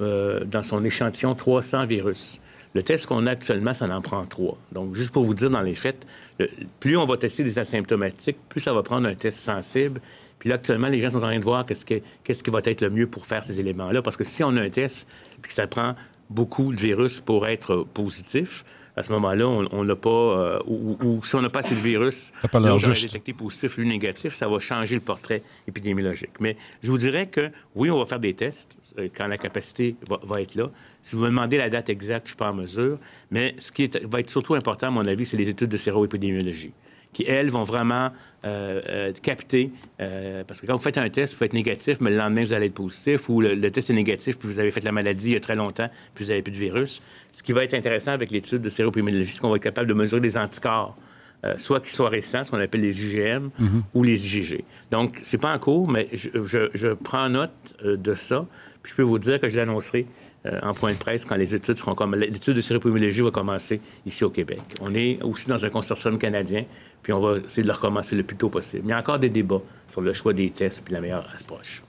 [0.00, 2.40] euh, dans son échantillon, 300 virus.
[2.76, 4.56] Le test qu'on a actuellement, ça en prend trois.
[4.70, 6.06] Donc, juste pour vous dire dans les faits,
[6.78, 10.00] plus on va tester des asymptomatiques, plus ça va prendre un test sensible.
[10.38, 12.80] Puis là, actuellement, les gens sont en train de voir qu'est-ce qu'est-ce qui va être
[12.80, 14.02] le mieux pour faire ces éléments-là.
[14.02, 15.04] Parce que si on a un test,
[15.42, 15.96] puis que ça prend
[16.30, 18.64] beaucoup de virus pour être positif,
[18.98, 22.32] à ce moment-là, on n'a pas, euh, ou, si on n'a pas assez de virus,
[22.52, 26.40] on va détecté positif ou négatif, ça va changer le portrait épidémiologique.
[26.40, 29.96] Mais je vous dirais que oui, on va faire des tests euh, quand la capacité
[30.08, 30.70] va, être là.
[31.02, 32.98] Si vous me demandez la date exacte, je ne suis pas en mesure.
[33.30, 36.72] Mais ce qui va être surtout important, à mon avis, c'est les études de séroépidémiologie
[37.12, 38.10] qui, elles, vont vraiment
[38.44, 39.70] euh, euh, capter.
[40.00, 42.52] Euh, parce que quand vous faites un test, vous faites négatif, mais le lendemain, vous
[42.52, 45.34] allez être positif, ou le, test est négatif, puis vous avez fait la maladie il
[45.34, 47.02] y a très longtemps, puis vous n'avez plus de virus.
[47.32, 49.94] Ce qui va être intéressant avec l'étude de séropimidologie, c'est qu'on va être capable de
[49.94, 50.96] mesurer des anticorps.
[51.56, 53.82] soit qui soient récents, ce qu'on appelle les IgM, mm-hmm.
[53.94, 54.64] ou les IgG.
[54.90, 58.44] Donc, c'est pas en cours, mais je, prends note de ça.
[58.82, 60.06] Puis je peux vous dire que je l'annoncerai
[60.62, 64.24] en point de presse quand les études seront comme l'étude de séropimidologie va commencer ici
[64.24, 64.60] au Québec.
[64.80, 66.64] On est aussi dans un consortium canadien
[67.02, 68.84] puis on va essayer de le recommencer le plus tôt possible.
[68.86, 71.82] il y a encore des débats sur le choix des tests puis la meilleure approche.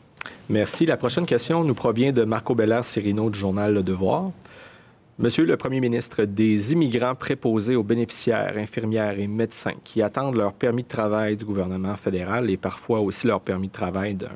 [0.50, 0.86] Merci.
[0.86, 4.32] La prochaine question nous provient de Marco Bellard Cirino du journal Le Devoir.
[5.20, 10.54] Monsieur le Premier ministre, des immigrants préposés aux bénéficiaires, infirmières et médecins qui attendent leur
[10.54, 14.30] permis de travail du gouvernement fédéral et parfois aussi leur permis de travail d'un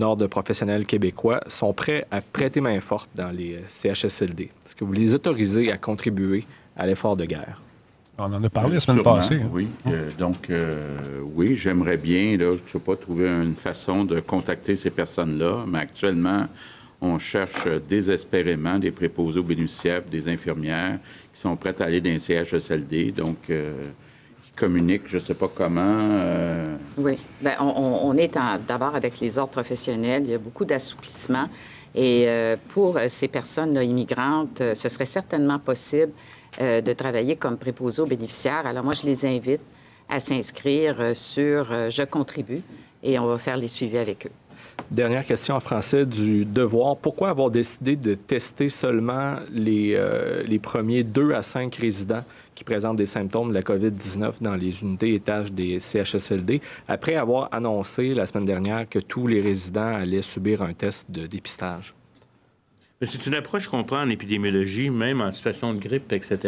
[0.00, 4.50] ordre professionnel québécois sont prêts à prêter main forte dans les CHSLD.
[4.64, 6.44] Est-ce que vous les autorisez à contribuer
[6.76, 7.60] à l'effort de guerre?
[8.18, 9.40] On en a parlé la semaine passée.
[9.42, 9.50] Hein.
[9.52, 9.68] Oui.
[10.18, 10.50] donc,
[11.34, 15.78] oui, j'aimerais bien, là, je sais pas, trouver une façon de contacter ces personnes-là, mais
[15.78, 16.46] actuellement,
[17.00, 20.98] on cherche désespérément des préposés aux bénéficiaires, des infirmières
[21.32, 23.12] qui sont prêtes à aller dans les CHSLD.
[23.12, 23.38] Donc,
[24.68, 26.10] je ne sais pas comment.
[26.96, 27.18] Oui.
[27.40, 28.36] Bien, on, est
[28.66, 30.22] d'abord avec les ordres professionnels.
[30.24, 31.48] Il y a beaucoup d'assouplissement.
[31.94, 36.12] Et euh, pour euh, ces personnes immigrantes, euh, ce serait certainement possible
[36.60, 38.66] de travailler comme préposé aux bénéficiaires.
[38.66, 39.62] Alors moi, je les invite
[40.06, 42.60] à s'inscrire sur Je contribue
[43.02, 44.30] et on va faire les suivis avec eux.
[44.90, 46.96] Dernière question en français du devoir.
[46.96, 49.98] Pourquoi avoir décidé de tester seulement les,
[50.46, 54.82] les premiers deux à cinq résidents qui présentent des symptômes de la COVID-19 dans les
[54.82, 60.22] unités étages des CHSLD, après avoir annoncé la semaine dernière que tous les résidents allaient
[60.22, 61.94] subir un test de dépistage?
[63.04, 66.38] C'est une approche qu'on prend en épidémiologie, même en situation de grippe, etc.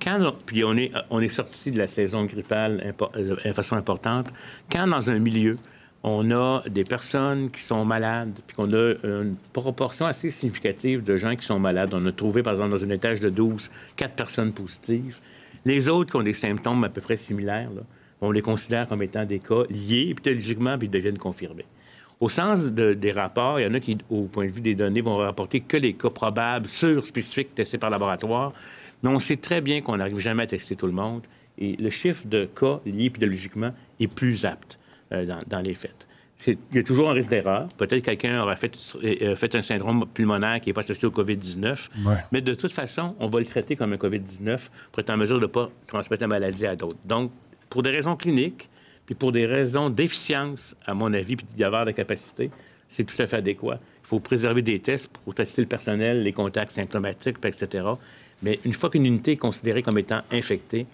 [0.00, 4.32] Quand, puis on est, on sorti de la saison grippale euh, de façon importante.
[4.70, 5.58] Quand dans un milieu,
[6.04, 11.16] on a des personnes qui sont malades, puis qu'on a une proportion assez significative de
[11.16, 11.94] gens qui sont malades.
[11.94, 15.20] On a trouvé, par exemple, dans un étage de 12, quatre personnes positives.
[15.64, 17.70] Les autres qui ont des symptômes à peu près similaires,
[18.20, 21.66] on les considère comme étant des cas liés épidémiologiquement, puis ils deviennent confirmés.
[22.18, 25.00] Au sens des rapports, il y en a qui, au point de vue des données,
[25.00, 28.52] vont rapporter que les cas probables, sûrs, spécifiques, testés par laboratoire.
[29.02, 31.22] Mais on sait très bien qu'on n'arrive jamais à tester tout le monde.
[31.58, 34.78] Et le chiffre de cas liés épidémiologiquement est plus apte
[35.12, 36.06] euh, dans, les faits.
[36.46, 37.68] Il y a toujours un risque d'erreur.
[37.76, 41.12] Peut-être que quelqu'un aura fait, euh, fait, un syndrome pulmonaire qui n'est pas associé au
[41.12, 41.88] COVID-19.
[42.32, 44.58] Mais de toute façon, on va le traiter comme un COVID-19
[44.90, 46.96] pour être en mesure de ne pas transmettre la maladie à d'autres.
[47.04, 47.30] Donc,
[47.70, 48.68] pour des raisons cliniques,
[49.06, 52.50] puis pour des raisons d'efficience, à mon avis, puis d'avoir de capacité,
[52.88, 53.78] c'est tout à fait adéquat.
[54.02, 57.84] Il faut préserver des tests pour tester le personnel, les contacts symptomatiques, etc.
[58.42, 60.86] Mais une fois qu'une unité est considérée comme étant infectée,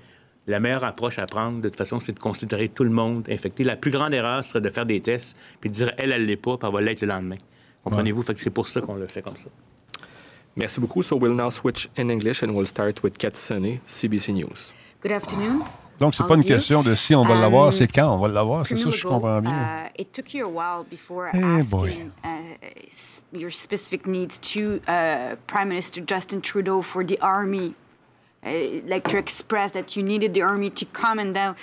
[0.49, 3.65] la meilleure approche à prendre, de toute façon, c'est de considérer tout le monde infecté.
[3.65, 6.37] La plus grande erreur serait de faire des tests puis de dire elle, elle l'est
[6.37, 7.37] pas, puis elle va l'être le lendemain.
[7.85, 8.23] Comprenez-vous?
[8.23, 9.49] Fait que c'est pour ça qu'on le fait comme ça.
[10.57, 11.03] Merci beaucoup.
[11.03, 14.73] So we'll now switch in English and we'll start with Kat Sonny, CBC News.
[15.03, 15.63] Good afternoon.
[16.01, 18.65] Donc, c'est pas une question de si on va l'avoir, c'est quand on va l'avoir.
[18.65, 19.51] C'est ça, je comprends bien.
[19.51, 24.81] Uh, it took you a while before hey eh, asking uh, your specific needs to
[24.89, 27.75] uh, Prime Minister Justin Trudeau for the army
[28.45, 28.51] uh,
[28.87, 31.55] like to express that you needed the army to come and then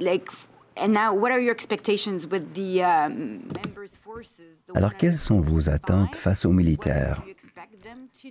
[0.00, 0.28] like
[0.76, 5.68] and now what are your expectations with the um, members forces Alors quelles sont vos
[5.68, 7.22] attentes face aux militaires?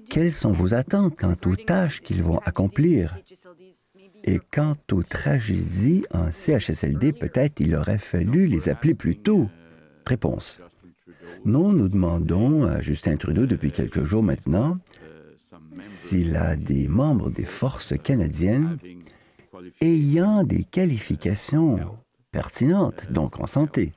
[0.10, 3.18] Quelles sont vos attentes quant aux tâches qu'ils vont accomplir?
[4.24, 9.50] Et quant aux tragédies en CHSLD, peut-être il aurait fallu les appeler plus tôt.
[10.06, 10.60] Réponse.
[11.46, 14.78] Non, nous demandons à Justin Trudeau depuis quelques jours maintenant
[15.82, 18.78] s'il a des membres des forces canadiennes
[19.82, 21.80] ayant des qualifications
[22.32, 23.92] pertinentes, donc en santé,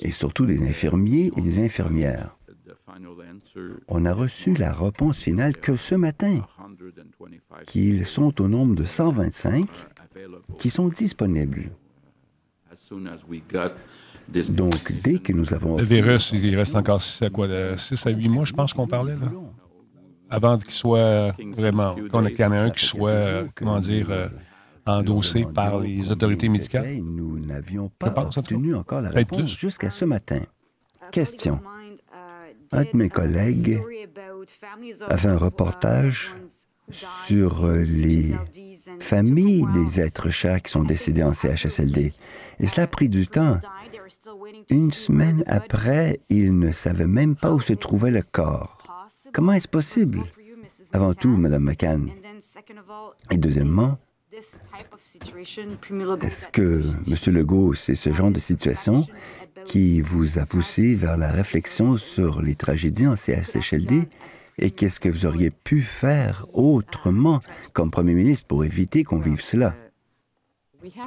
[0.00, 2.36] et surtout des infirmiers et des infirmières.
[3.88, 6.46] On a reçu la réponse finale que ce matin,
[7.66, 9.68] qu'ils sont au nombre de 125
[10.58, 11.70] qui sont disponibles.
[14.50, 15.78] Donc, dès que nous avons...
[15.78, 19.28] Le virus, il reste encore 6 à, 8 mois, je pense qu'on parlait, là
[20.30, 24.28] avant qu'il soit vraiment, qu'on ait un qui soit, comment dire, euh,
[24.84, 26.96] endossé par les autorités médicales?
[27.02, 30.40] Nous n'avions pas obtenu encore la réponse jusqu'à ce matin.
[31.12, 31.60] Question.
[32.72, 33.80] Un de mes collègues
[35.08, 36.34] a fait un reportage
[36.92, 38.32] sur euh, les
[39.00, 42.12] familles des êtres chers qui sont décédés en CHSLD.
[42.60, 43.60] Et cela a pris du temps.
[44.70, 48.75] Une semaine après, ils ne savaient même pas où se trouvait le corps.
[49.32, 50.22] Comment est-ce possible?
[50.92, 52.10] Avant tout, Mme McCann.
[53.30, 53.98] Et deuxièmement,
[56.22, 57.34] est-ce que, M.
[57.34, 59.06] Legault, c'est ce genre de situation
[59.64, 64.08] qui vous a poussé vers la réflexion sur les tragédies en CHSLD
[64.58, 67.40] et qu'est-ce que vous auriez pu faire autrement
[67.72, 69.74] comme Premier ministre pour éviter qu'on vive cela?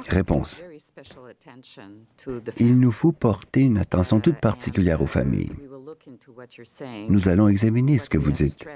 [0.08, 0.64] Réponse.
[2.58, 5.52] Il nous faut porter une attention toute particulière aux familles.
[7.08, 8.66] Nous allons examiner ce que vous dites.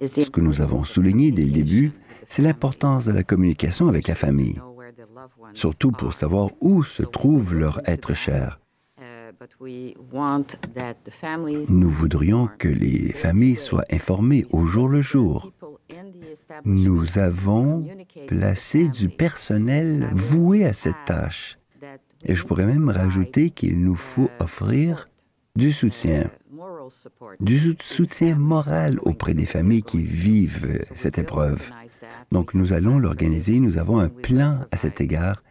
[0.00, 1.92] Ce que nous avons souligné dès le début,
[2.26, 4.60] c'est l'importance de la communication avec la famille,
[5.52, 8.60] surtout pour savoir où se trouve leur être cher.
[11.68, 15.50] Nous voudrions que les familles soient informées au jour le jour.
[16.64, 17.86] Nous avons
[18.26, 21.56] placé du personnel voué à cette tâche.
[22.24, 25.09] Et je pourrais même rajouter qu'il nous faut offrir
[25.56, 26.30] du soutien.
[27.40, 31.70] du soutien moral auprès des familles qui vivent cette épreuve.
[32.32, 35.42] Donc nous allons l'organiser, nous avons un plan à cet égard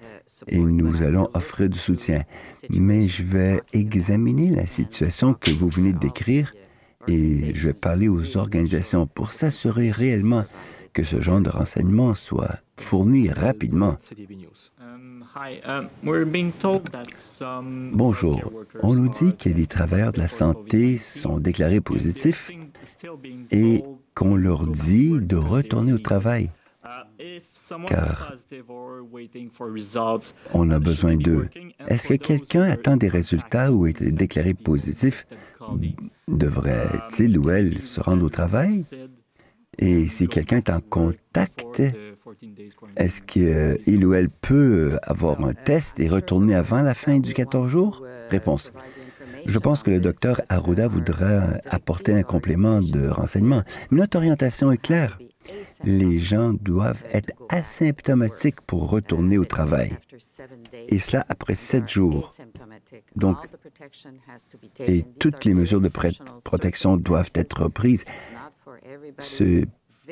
[0.47, 2.23] et nous allons offrir du soutien.
[2.69, 6.53] Mais je vais examiner la situation que vous venez de décrire
[7.07, 10.45] et je vais parler aux organisations pour s'assurer réellement
[10.93, 13.97] que ce genre de renseignements soit fourni rapidement.
[17.93, 18.51] Bonjour.
[18.81, 22.51] On nous dit que des travailleurs de la santé sont déclarés positifs
[23.51, 23.83] et
[24.15, 26.49] qu'on leur dit de retourner au travail
[27.87, 28.33] car
[30.53, 31.49] on a besoin d'eux.
[31.87, 35.27] Est-ce que quelqu'un attend des résultats ou est déclaré positif?
[36.27, 38.83] Devrait-il ou elle se rendre au travail?
[39.77, 41.81] Et si quelqu'un est en contact,
[42.95, 47.69] est-ce qu'il ou elle peut avoir un test et retourner avant la fin du 14
[47.69, 48.03] jours?
[48.29, 48.71] Réponse.
[49.45, 53.63] Je pense que le docteur Arruda voudra apporter un complément de renseignement.
[53.91, 55.17] Notre orientation est claire
[55.83, 59.91] les gens doivent être asymptomatiques pour retourner au travail.
[60.89, 62.35] Et cela après sept jours.
[63.15, 63.37] Donc,
[64.79, 65.89] et toutes les mesures de
[66.43, 68.05] protection doivent être prises.
[69.17, 69.65] C'est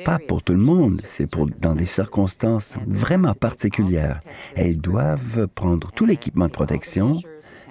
[0.04, 4.20] pas pour tout le monde, c'est pour dans des circonstances vraiment particulières.
[4.54, 7.18] Elles doivent prendre tout l'équipement de protection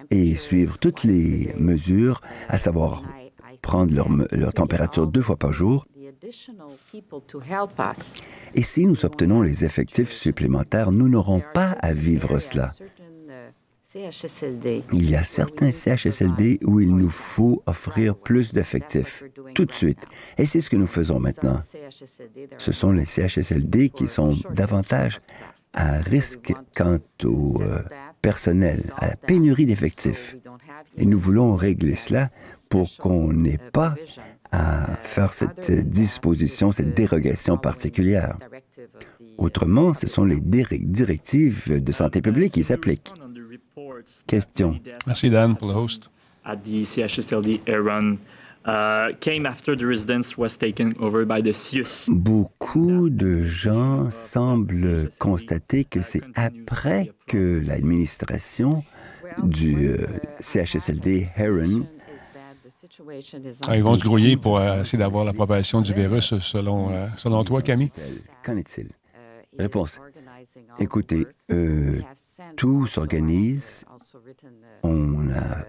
[0.10, 3.04] et suivre toutes les mesures, à savoir
[3.62, 5.86] prendre leur, leur température deux fois par jour
[8.56, 12.74] et si nous obtenons les effectifs supplémentaires, nous n'aurons pas à vivre cela.
[14.94, 19.24] Il y a certains CHSLD où il nous faut offrir plus d'effectifs,
[19.54, 20.06] tout de suite.
[20.38, 21.60] Et c'est ce que nous faisons maintenant.
[22.58, 25.20] Ce sont les CHSLD qui sont davantage
[25.74, 27.80] à risque quant au euh,
[28.22, 30.36] personnel, à la pénurie d'effectifs.
[30.98, 32.30] Et nous voulons régler cela
[32.70, 33.96] pour qu'on n'ait pas
[34.52, 38.38] à faire cette disposition, cette dérogation particulière.
[39.38, 43.14] Autrement, ce sont les directives de santé publique qui s'appliquent.
[44.26, 44.80] Question.
[45.06, 46.10] Merci Dan pour le host.
[52.10, 58.84] Beaucoup de gens semblent constater que c'est après que l'administration
[59.44, 60.08] du euh,
[60.40, 61.86] CHSLD Heron
[63.68, 67.08] ah, ils vont se grouiller pour euh, essayer d'avoir la propagation du virus selon, euh,
[67.18, 67.92] selon toi, Camille?
[68.44, 68.90] Qu'en est-il?
[69.58, 70.00] Réponse.
[70.80, 72.02] Écoutez, euh,
[72.56, 73.86] tout s'organise.
[74.84, 75.66] On a...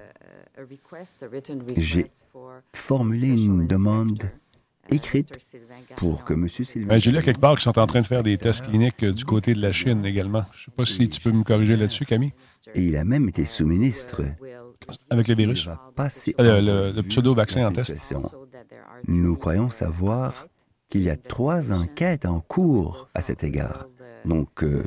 [1.76, 2.06] J'ai
[2.74, 4.22] formulé une demande
[4.90, 5.32] écrite
[5.96, 6.48] pour que M.
[6.48, 6.98] Sylvain...
[6.98, 9.54] J'ai lu quelque part qu'ils sont en train de faire des tests cliniques du côté
[9.54, 10.42] de la Chine également.
[10.52, 12.32] Je ne sais pas si tu peux me corriger là-dessus, Camille.
[12.74, 14.22] Et il a même été sous-ministre
[15.10, 15.68] avec le virus?
[16.40, 18.14] Euh, le, pseudo-vaccin en test.
[19.06, 20.46] Nous croyons savoir
[20.88, 23.86] qu'il y a trois enquêtes en cours à cet égard.
[24.24, 24.84] Donc, euh,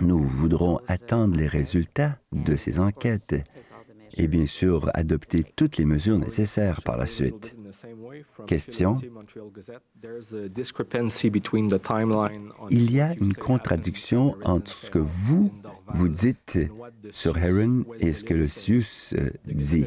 [0.00, 3.34] nous voudrons attendre les résultats de ces enquêtes
[4.16, 7.55] et bien sûr adopter toutes les mesures nécessaires par la suite.
[8.46, 8.94] Question.
[12.70, 15.52] Il y a une contradiction entre ce que vous,
[15.94, 16.58] vous dites
[17.10, 19.86] sur Heron et ce que le CIUS euh, dit.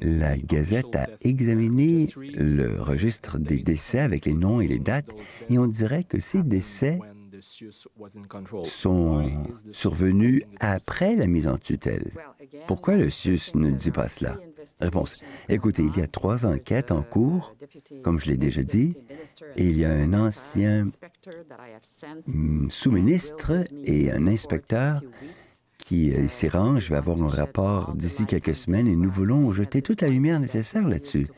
[0.00, 5.14] La Gazette a examiné le registre des décès avec les noms et les dates
[5.48, 6.98] et on dirait que ces décès
[8.64, 9.30] sont
[9.72, 12.12] survenus après la mise en tutelle.
[12.66, 14.38] Pourquoi le CIUS ne dit pas cela?
[14.80, 15.20] Réponse.
[15.48, 17.54] Écoutez, il y a trois enquêtes en cours,
[18.02, 18.96] comme je l'ai déjà dit,
[19.56, 20.84] et il y a un ancien
[22.26, 25.00] mm, sous-ministre et un inspecteur
[25.78, 26.78] qui s'y rend.
[26.78, 30.40] Je vais avoir un rapport d'ici quelques semaines et nous voulons jeter toute la lumière
[30.40, 31.28] nécessaire là-dessus.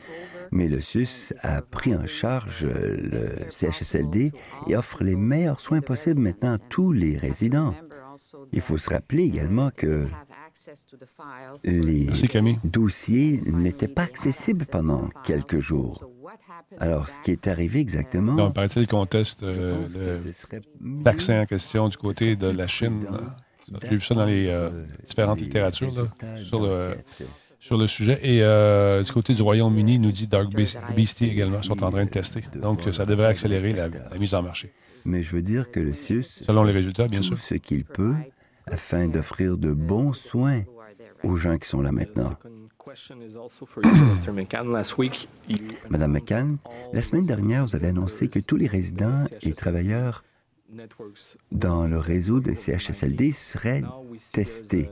[0.51, 4.31] Mais le SUS a pris en charge le CHSLD
[4.67, 7.75] et offre les meilleurs soins possibles maintenant à tous les résidents.
[8.51, 10.07] Il faut se rappeler également que
[11.63, 12.07] les
[12.65, 16.09] dossiers n'étaient pas accessibles pendant quelques jours.
[16.79, 18.35] Alors, ce qui est arrivé exactement...
[18.35, 23.07] Donc, paraît-il qu'on teste euh, le vaccin en question du côté de la Chine.
[23.81, 24.69] J'ai vu ça dans les euh,
[25.07, 25.93] différentes littératures
[26.45, 26.95] sur, le,
[27.59, 28.19] sur le sujet.
[28.23, 30.49] Et euh, du côté du Royaume-Uni, nous dit Dark
[30.95, 32.43] Beastie également sont en train de tester.
[32.55, 34.71] Donc, ça devrait accélérer la, mise en marché.
[35.05, 36.43] Mais je veux dire que le CIUS...
[36.45, 37.39] Selon les résultats, bien sûr.
[37.39, 38.15] ce qu'il peut
[38.65, 40.61] afin d'offrir de bons soins
[41.23, 42.35] aux gens qui sont là maintenant.
[45.89, 46.57] Madame McCann,
[46.93, 50.23] la semaine dernière, vous avez annoncé que tous les résidents et travailleurs
[51.51, 53.81] dans le réseau de CHSLD seraient
[54.31, 54.85] testés.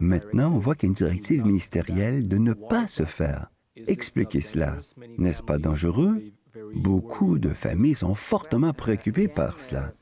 [0.00, 3.50] Maintenant, on voit qu'il y a une directive ministérielle de ne pas se faire.
[3.86, 4.78] Expliquez cela.
[5.18, 6.22] N'est-ce pas dangereux?
[6.74, 9.92] Beaucoup de familles sont fortement préoccupées par cela.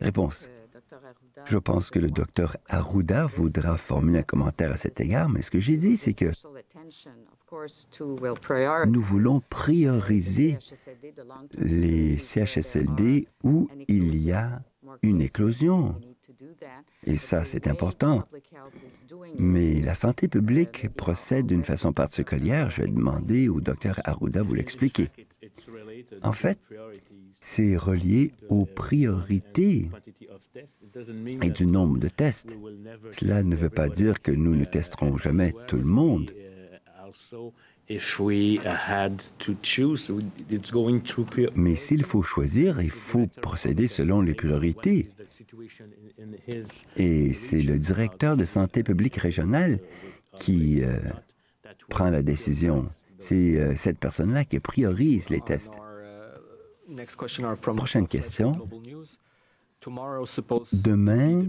[0.00, 0.48] Réponse.
[1.44, 5.50] Je pense que le docteur Arruda voudra formuler un commentaire à cet égard, mais ce
[5.50, 6.32] que j'ai dit, c'est que
[8.86, 10.58] nous voulons prioriser
[11.58, 14.62] les CHSLD où il y a
[15.02, 16.00] une éclosion.
[17.04, 18.22] Et ça, c'est important.
[19.38, 22.70] Mais la santé publique procède d'une façon particulière.
[22.70, 25.08] Je vais demander au docteur Arruda vous l'expliquer.
[26.22, 26.58] En fait,
[27.40, 29.90] c'est relié aux priorités
[31.42, 32.56] et du nombre de tests.
[33.10, 36.32] Cela ne veut pas dire que nous ne testerons jamais tout le monde.
[41.54, 45.08] Mais s'il faut choisir, il faut procéder selon les priorités.
[46.96, 49.78] Et c'est le directeur de santé publique régionale
[50.36, 50.98] qui euh,
[51.88, 52.88] prend la décision.
[53.18, 55.74] C'est euh, cette personne-là qui priorise les tests.
[57.76, 58.66] Prochaine question.
[60.72, 61.46] Demain,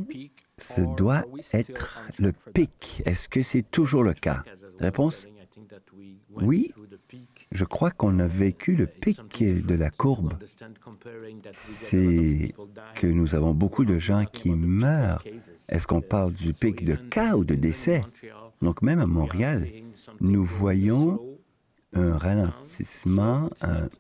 [0.57, 1.23] ce doit
[1.53, 3.01] être le pic.
[3.05, 4.43] Est-ce que c'est toujours le cas?
[4.79, 5.27] Réponse?
[6.41, 6.72] Oui,
[7.51, 9.22] je crois qu'on a vécu le pic
[9.66, 10.34] de la courbe.
[11.51, 12.53] C'est
[12.95, 15.24] que nous avons beaucoup de gens qui meurent.
[15.70, 18.01] Est-ce qu'on parle du pic de cas ou de décès?
[18.62, 19.68] Donc même à Montréal,
[20.20, 21.22] nous voyons
[21.93, 23.49] un ralentissement,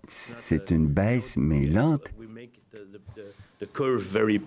[0.07, 2.13] c'est une baisse mais lente.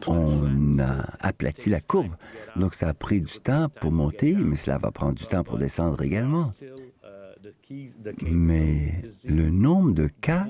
[0.07, 2.15] On a aplati la courbe.
[2.55, 5.59] Donc ça a pris du temps pour monter, mais cela va prendre du temps pour
[5.59, 6.53] descendre également.
[8.22, 10.47] Mais le nombre de cas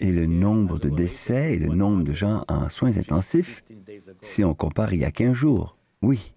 [0.00, 3.64] et le nombre de décès et le nombre de gens en soins intensifs,
[4.20, 6.34] si on compare il y a 15 jours, oui.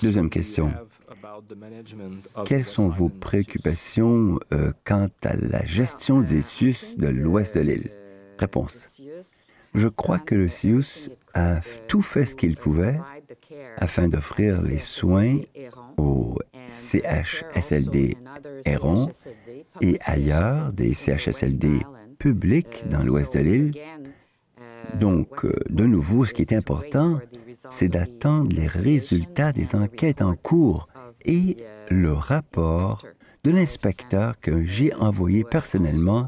[0.00, 0.72] Deuxième question.
[2.46, 7.90] Quelles sont vos préoccupations euh, quant à la gestion des CIUS de l'ouest de l'île?
[8.38, 9.02] Réponse.
[9.74, 13.00] Je crois que le CIUS a tout fait ce qu'il pouvait
[13.76, 15.38] afin d'offrir les soins
[15.96, 16.38] aux
[16.72, 18.16] CHSLD
[18.64, 19.10] Héron
[19.80, 21.82] et ailleurs des CHSLD
[22.18, 23.72] publics dans l'ouest de l'île.
[24.98, 27.20] Donc, euh, de nouveau, ce qui est important,
[27.68, 30.88] c'est d'attendre les résultats des enquêtes en cours
[31.24, 31.56] et
[31.90, 33.06] le rapport
[33.44, 36.26] de l'inspecteur que j'ai envoyé personnellement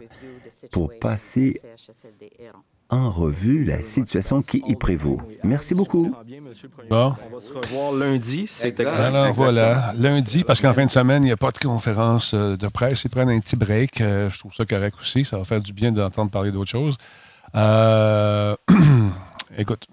[0.70, 1.60] pour passer
[2.94, 5.20] en revue la situation qui y prévaut.
[5.42, 6.14] Merci beaucoup.
[6.88, 7.12] Bon.
[7.30, 8.48] On va se revoir lundi.
[8.96, 12.56] Alors voilà, lundi, parce qu'en fin de semaine, il n'y a pas de conférence euh,
[12.56, 13.04] de presse.
[13.04, 14.00] Ils prennent un petit break.
[14.00, 15.24] Euh, je trouve ça correct aussi.
[15.24, 16.96] Ça va faire du bien d'entendre parler d'autre chose.
[17.56, 18.54] Euh,
[19.58, 19.86] écoute,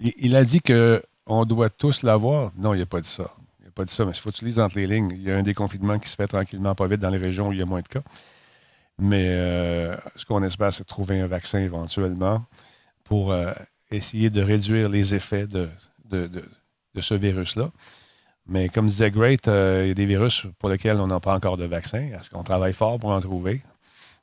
[0.00, 2.52] il, a dit qu'on doit tous l'avoir.
[2.58, 3.30] Non, il n'a pas dit ça.
[3.60, 5.10] Il n'a pas dit ça, mais il faut que tu lises entre les lignes.
[5.14, 7.52] Il y a un déconfinement qui se fait tranquillement, pas vite dans les régions où
[7.52, 8.02] il y a moins de cas.
[8.98, 12.44] Mais euh, ce qu'on espère, c'est trouver un vaccin éventuellement
[13.04, 13.52] pour euh,
[13.90, 15.68] essayer de réduire les effets de,
[16.10, 16.28] de,
[17.00, 17.70] ce virus-là.
[18.46, 21.34] Mais comme disait Great, euh, il y a des virus pour lesquels on n'a pas
[21.34, 22.00] encore de vaccin.
[22.00, 23.62] Est-ce qu'on travaille fort pour en trouver?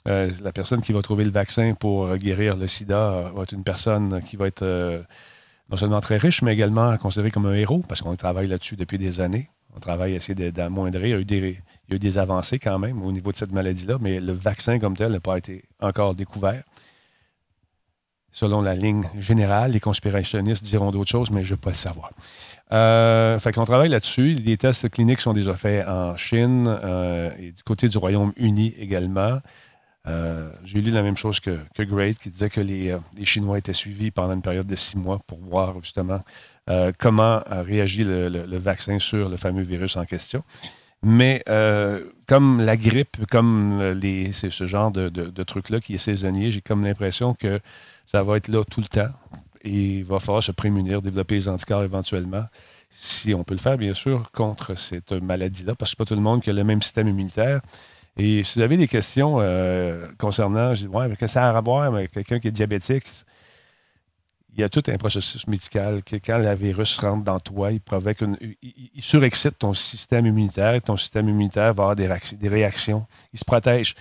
[0.07, 4.21] la personne qui va trouver le vaccin pour guérir le sida va être une personne
[4.21, 5.03] qui va être
[5.71, 8.99] non seulement très riche, mais également considérée comme un héros, parce qu'on travaille là-dessus depuis
[8.99, 9.49] des années.
[9.75, 11.19] On travaille à essayer d'amoindrir.
[11.19, 11.31] Il
[11.87, 14.33] il y a eu des avancées quand même au niveau de cette maladie-là, mais le
[14.33, 16.63] vaccin comme tel n'a pas été encore découvert.
[18.31, 21.75] Selon la ligne générale, les conspirationnistes diront d'autres choses, mais je ne veux pas le
[21.75, 22.11] savoir.
[22.73, 24.33] Euh, fait qu'on travaille là-dessus.
[24.33, 29.39] Les tests cliniques sont déjà faits en Chine euh, et du côté du Royaume-Uni également.
[30.07, 33.73] Euh, j'ai lu la même chose que, que Great, qui disait que les, Chinois étaient
[33.73, 36.21] suivis pendant une période de six mois pour voir justement
[36.97, 40.43] comment réagit le, vaccin sur le fameux virus en question.
[41.07, 46.49] Mais euh, comme la grippe, comme les, ce genre de, de, truc-là qui est saisonnier,
[46.49, 47.59] j'ai comme l'impression que
[48.07, 49.13] ça va être là tout le temps.
[49.61, 52.45] Et il va falloir se prémunir, développer les anticorps éventuellement,
[52.89, 56.21] si on peut le faire, bien sûr, contre cette maladie-là, parce que pas tout le
[56.21, 57.61] monde qui a le même système immunitaire.
[58.17, 61.61] Et si vous avez des questions euh, concernant, je dis, ouais, que ça a à
[61.61, 63.05] voir avec quelqu'un qui est diabétique?
[64.55, 67.81] il y a tout un processus médical que quand le virus rentre dans toi, il
[67.81, 70.81] provoque une, il, surexcite ton système immunitaire.
[70.81, 72.07] Ton système immunitaire va avoir des,
[72.47, 73.05] réactions.
[73.33, 73.95] Il se protège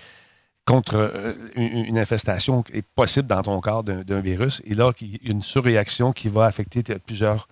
[0.65, 4.63] contre euh, une, infestation qui est possible dans ton corps d'un virus.
[4.65, 7.49] Et là, il y a une surréaction qui va affecter plusieurs,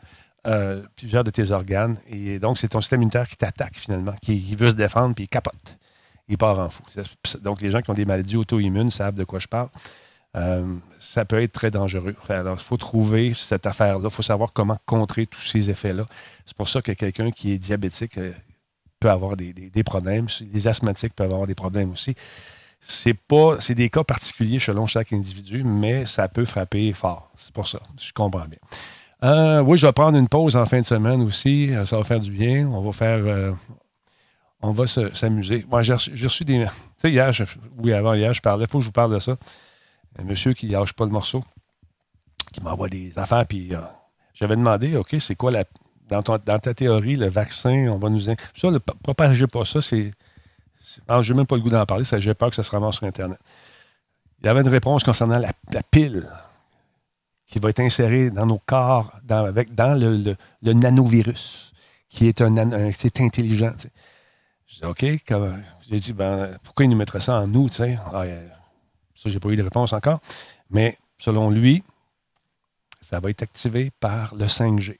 [0.47, 1.97] euh, plusieurs de tes organes.
[2.06, 5.28] Et donc, c'est ton système immunitaire qui t'attaque finalement, qui, veut se défendre, puis il
[5.28, 5.76] capote.
[6.36, 6.82] Part en fou.
[7.42, 9.68] Donc, les gens qui ont des maladies auto-immunes savent de quoi je parle.
[10.36, 12.14] euh, ça peut être très dangereux.
[12.28, 14.00] Alors, il faut trouver cette affaire-là.
[14.04, 16.06] Il faut savoir comment contrer tous ces effets-là.
[16.46, 18.32] C'est pour ça que quelqu'un qui est diabétique euh,
[18.98, 19.52] peut avoir des,
[19.84, 20.28] problèmes.
[20.52, 22.14] Les asthmatiques peuvent avoir des problèmes aussi.
[22.80, 27.30] C'est pas, c'est des cas particuliers selon chaque individu, mais ça peut frapper fort.
[27.36, 27.78] C'est pour ça.
[28.00, 28.59] Je comprends bien.
[29.22, 31.70] Euh, oui, je vais prendre une pause en fin de semaine aussi.
[31.86, 32.66] Ça va faire du bien.
[32.66, 33.54] On va faire.
[34.62, 35.66] On va s'amuser.
[35.68, 36.64] Moi, j'ai reçu, des.
[36.64, 37.32] Tu sais, hier,
[37.78, 38.64] oui, avant hier, je parlais.
[38.64, 39.36] Il faut que je vous parle de ça
[40.18, 41.44] un monsieur qui lâche pas le morceau,
[42.52, 43.47] qui m'envoie des affaires.
[43.47, 43.80] Puis euh,
[44.34, 45.64] j'avais demandé, OK, c'est quoi la.
[46.09, 48.20] Dans, ta théorie, le vaccin, on va nous.
[48.20, 48.34] Ça,
[48.64, 50.12] ne propagez pas ça, c'est.
[51.09, 53.06] Je n'ai même pas le goût d'en parler, j'ai peur que ça se ramasse sur
[53.06, 53.39] Internet.
[54.40, 55.52] Il y avait une réponse concernant la,
[55.90, 56.28] pile
[57.47, 61.72] qui va être insérée dans nos corps, dans le, nanovirus,
[62.10, 63.72] qui est un, c'est intelligent.
[64.80, 65.04] Je OK,
[65.86, 67.98] j'ai dit, ben, pourquoi il nous mettrait ça en nous, tu sais?
[68.12, 68.24] Ah,
[69.14, 70.20] ça, je n'ai pas eu de réponse encore.
[70.70, 71.84] Mais selon lui,
[73.02, 74.96] ça va être activé par le 5G.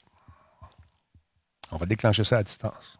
[1.71, 2.99] On va déclencher ça à distance.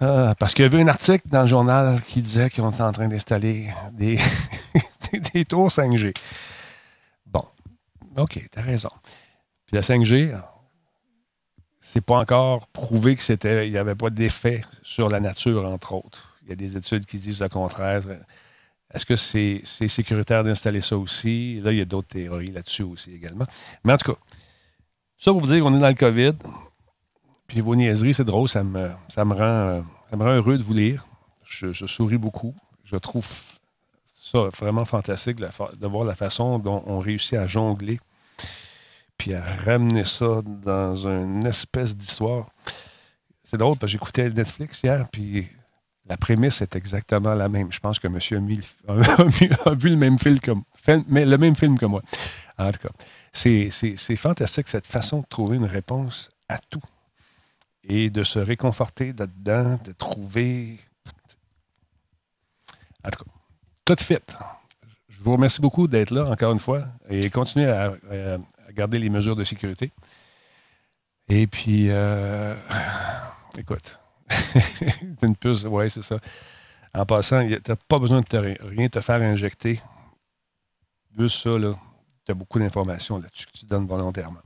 [0.00, 2.92] Ah, parce qu'il y avait un article dans le journal qui disait qu'on était en
[2.92, 4.18] train d'installer des,
[5.34, 6.14] des tours 5G.
[7.26, 7.44] Bon,
[8.16, 8.90] OK, tu as raison.
[9.66, 10.40] Puis la 5G,
[11.80, 15.94] c'est pas encore prouvé que c'était, il n'y avait pas d'effet sur la nature, entre
[15.94, 16.36] autres.
[16.42, 18.02] Il y a des études qui disent le contraire.
[18.92, 21.60] Est-ce que c'est sécuritaire d'installer ça aussi?
[21.60, 23.44] Là, il y a d'autres théories là-dessus aussi également.
[23.84, 24.18] Mais en tout cas,
[25.18, 26.34] ça pour vous dire qu'on est dans le COVID.
[27.46, 30.62] Puis vos niaiseries, c'est drôle, ça me, ça, me rend, ça me rend heureux de
[30.62, 31.06] vous lire.
[31.44, 32.54] Je, souris beaucoup.
[32.84, 33.26] Je trouve
[34.04, 38.00] ça vraiment fantastique de voir la façon dont on réussit à jongler
[39.18, 42.48] puis à ramener ça dans une espèce d'histoire.
[43.42, 45.48] C'est drôle parce que j'écoutais Netflix hier, puis
[46.06, 47.70] la prémisse est exactement la même.
[47.72, 48.40] Je pense que monsieur a,
[49.74, 50.38] vu le même film
[51.78, 52.02] que, moi.
[52.56, 52.90] En tout cas,
[53.32, 56.82] c'est fantastique cette façon de trouver une réponse à tout
[57.84, 60.78] et de se réconforter là-dedans, de trouver.
[63.04, 63.30] En tout cas,
[63.84, 64.36] tout fait.
[65.08, 67.92] Je vous remercie beaucoup d'être là encore une fois et continuez à,
[68.78, 69.90] garder les mesures de sécurité.
[71.28, 72.54] Et puis, euh,
[73.58, 73.98] écoute,
[75.22, 76.18] une puce, oui, c'est ça.
[76.94, 79.80] En passant, tu n'as pas besoin de te, rien te faire injecter.
[81.18, 81.50] Juste ça,
[82.24, 84.40] tu as beaucoup d'informations là-dessus que tu donnes volontairement.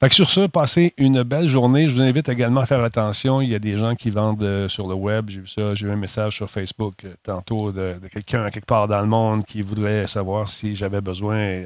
[0.00, 1.88] Fait que sur ça, passez une belle journée.
[1.88, 3.40] Je vous invite également à faire attention.
[3.40, 5.28] Il y a des gens qui vendent euh, sur le web.
[5.28, 8.86] J'ai vu ça, j'ai eu un message sur Facebook euh, tantôt de, quelqu'un quelque part
[8.86, 11.64] dans le monde qui voudrait savoir si j'avais besoin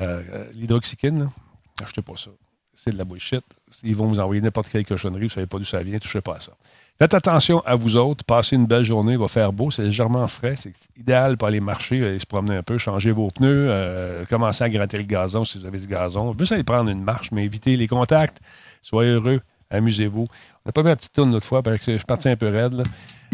[0.00, 1.30] euh, l'hydroxyquine.
[1.82, 2.30] Achetez pas ça
[2.78, 3.42] c'est de la bullshit.
[3.82, 6.20] Ils vont vous envoyer n'importe quelle cochonnerie, vous ne savez pas d'où ça vient, touchez
[6.20, 6.52] pas à ça.
[6.98, 10.54] Faites attention à vous autres, passez une belle journée, va faire beau, c'est légèrement frais,
[10.56, 14.64] c'est idéal pour aller marcher, aller se promener un peu, changer vos pneus, euh, commencer
[14.64, 16.34] à gratter le gazon si vous avez du gazon.
[16.38, 18.38] Juste aller prendre une marche, mais évitez les contacts,
[18.82, 20.26] soyez heureux, amusez-vous.
[20.64, 22.36] On n'a pas mis la petite tourne l'autre fois parce que je suis parti un
[22.36, 22.82] peu raide.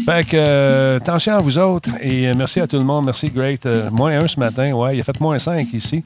[0.05, 3.05] Fait que, euh, attention à vous autres et euh, merci à tout le monde.
[3.05, 3.67] Merci, Great.
[3.91, 6.03] moins un ce matin, ouais, il a fait moins cinq ici.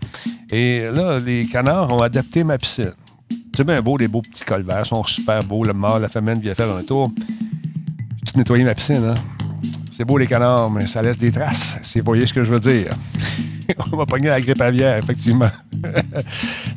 [0.52, 2.94] Et là, les canards ont adapté ma piscine.
[3.56, 4.86] C'est bien beau, les beaux petits colverts.
[4.86, 5.64] sont super beaux.
[5.64, 7.12] Le mâle, la femelle vient faire un tour.
[8.26, 9.04] J'ai tout nettoyé ma piscine.
[9.04, 9.16] Hein?
[9.92, 11.78] C'est beau, les canards, mais ça laisse des traces.
[11.82, 12.90] Si vous voyez ce que je veux dire.
[13.92, 15.50] On va pogner la grippe aviaire, effectivement.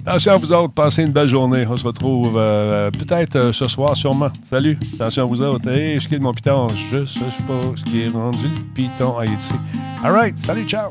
[0.04, 0.74] Attention à vous autres.
[0.74, 1.64] Passez une belle journée.
[1.68, 4.30] On se retrouve euh, peut-être euh, ce soir, sûrement.
[4.50, 4.76] Salut.
[4.94, 5.68] Attention à vous autres.
[5.70, 8.62] Hey, ce qui est de mon piton, je sais pas ce qui est rendu le
[8.74, 9.54] piton à ici.
[10.02, 10.34] All right.
[10.42, 10.88] Salut, ciao.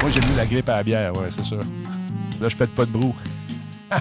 [0.00, 1.60] Moi, j'ai mis la grippe à la bière, ouais, c'est sûr.
[2.40, 3.14] Là, je pète pas de brou.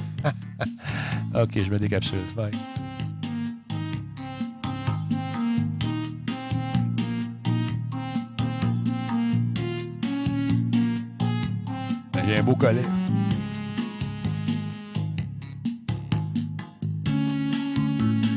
[1.35, 2.19] OK, je mets des capsules.
[2.37, 2.51] Bye.
[12.29, 12.81] J'ai un beau collet.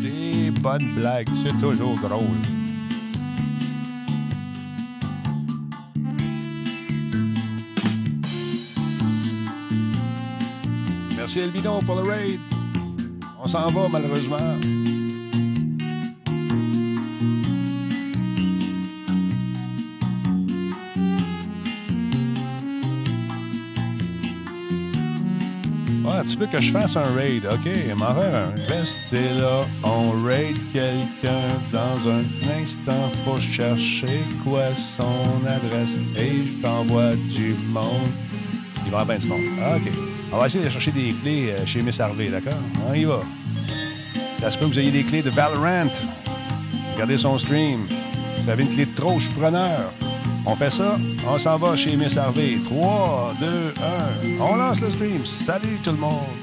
[0.00, 2.22] Des bonnes blagues, c'est toujours drôle.
[11.16, 12.40] Merci Elbidon pour le raid.
[13.44, 14.81] On s'en va malheureusement.
[26.46, 27.46] Que je fasse un raid?
[27.46, 28.14] OK, m'en.
[28.68, 32.24] Restez là, on raid quelqu'un dans un
[32.60, 33.10] instant.
[33.24, 34.62] Faut chercher quoi
[34.96, 38.08] son adresse et je t'envoie du monde.
[38.84, 39.40] Il va bien du monde.
[39.76, 39.92] OK.
[40.32, 42.58] On va essayer de chercher des clés euh, chez Miss Harvey, d'accord?
[42.88, 43.20] On y va.
[44.40, 45.92] Ça se peut que vous ayez des clés de Valorant.
[46.94, 47.86] Regardez son stream.
[48.46, 49.92] J'avais une clé de trop, je suis preneur.
[50.44, 50.96] On fait ça,
[51.28, 52.56] on s'en va chez Miss Harvey.
[52.64, 53.74] 3, 2,
[54.38, 54.40] 1.
[54.40, 55.24] On lance le stream.
[55.24, 56.41] Salut tout le monde.